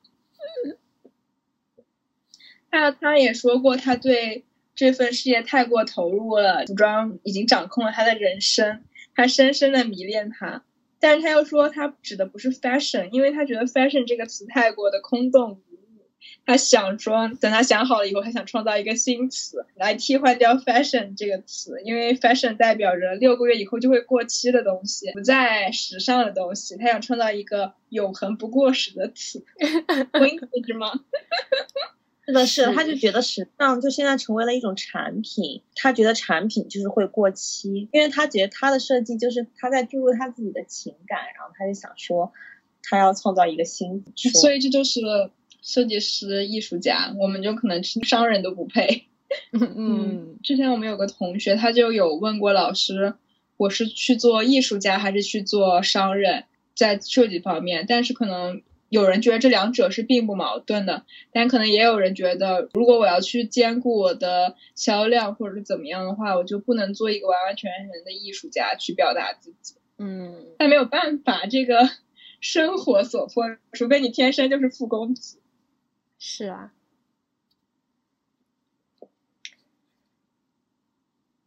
[2.71, 10.63] 他他也说过，他对这份事业太过投入了，服装已经掌控了他的人生，他深深的迷恋他。
[10.99, 16.05] 但是他又说，他指的不是 fashion，因为他觉得 fashion 这个词太过的空洞无物。
[16.45, 26.77] 他想说，等他想好了以后，他想创造一个新词来替换掉 fashion 这个词，因为 fashion 代表着六个月以后就会过期的东西，不再时尚的东西。
[26.77, 29.43] 他想创造一个永恒不过时的词，
[30.65, 30.91] 是吗？
[32.23, 42.31] 是的，是，他就觉得时尚就现在成为了一种产品，他觉得产品就是会过期，因为他觉得他的设计就是他在注入他自己的情感，然后他就想说，
[42.83, 45.01] 他要创造一个新，所以这就是
[45.61, 49.07] 设计师、艺术家，我们就可能商人都不配。
[49.51, 53.15] 嗯，之前我们有个同学，他就有问过老师，
[53.57, 56.43] 我是去做艺术家还是去做商人，
[56.75, 58.61] 在设计方面，但是可能。
[58.91, 69.75] 有人觉得这两者是并不矛盾的，但可能也有人觉得，如果我要去兼顾我的销量或者是怎么样的话，我就不能做一个完完全全的艺术家去表达自己。
[69.97, 71.89] 嗯，但没有办法，这个
[72.41, 75.39] 生活所迫，除非你天生就是富公子。
[76.19, 76.73] 是啊。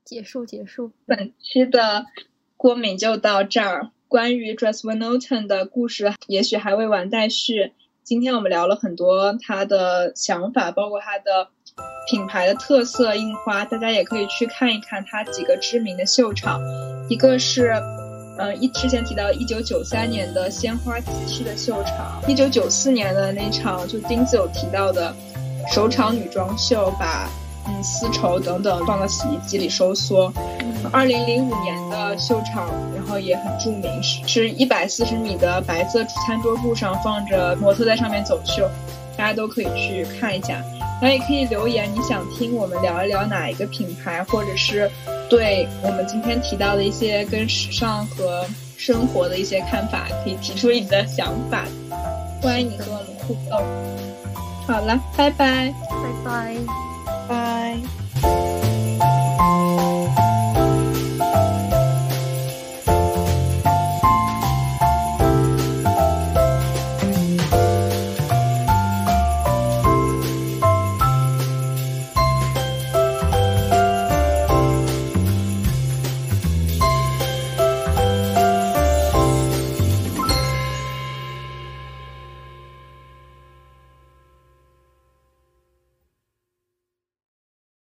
[0.02, 0.92] 结束，结束。
[1.04, 2.06] 本期的
[2.56, 3.90] 过敏就到这儿。
[4.14, 7.72] 关于 Dress Van Noten 的故事，也许还未完待续。
[8.04, 11.48] 今天我们聊了很多他的想法，包括他的
[12.08, 16.60] 品牌的特色印花，大家也可以去看一看他几个知名的秀场。
[17.08, 17.74] 一个是，
[18.38, 25.12] 嗯，一之前提到一九九三年的鲜花集市的秀场，一九九四年的那场就丁子有提到的
[25.72, 27.28] 首场女装秀，把。
[27.66, 30.32] 嗯，丝绸等等放到洗衣机里收缩。
[30.92, 38.68] 二零零五年的秀场，然后也很著名，是是一百四十米的白色餐桌布上放着模特在上面走秀，
[39.16, 40.62] 大家都可以去看一下。
[41.00, 44.90] 然后也可以留言，你想听我们聊一聊哪一个品牌，或者是
[45.28, 48.46] 对我们今天提到的一些跟时尚和
[48.76, 51.64] 生活的一些看法，可以提出你的想法。
[52.40, 53.62] 欢迎你和我们互动。
[54.66, 56.93] 好了，拜拜，拜拜。
[57.28, 58.63] Bye.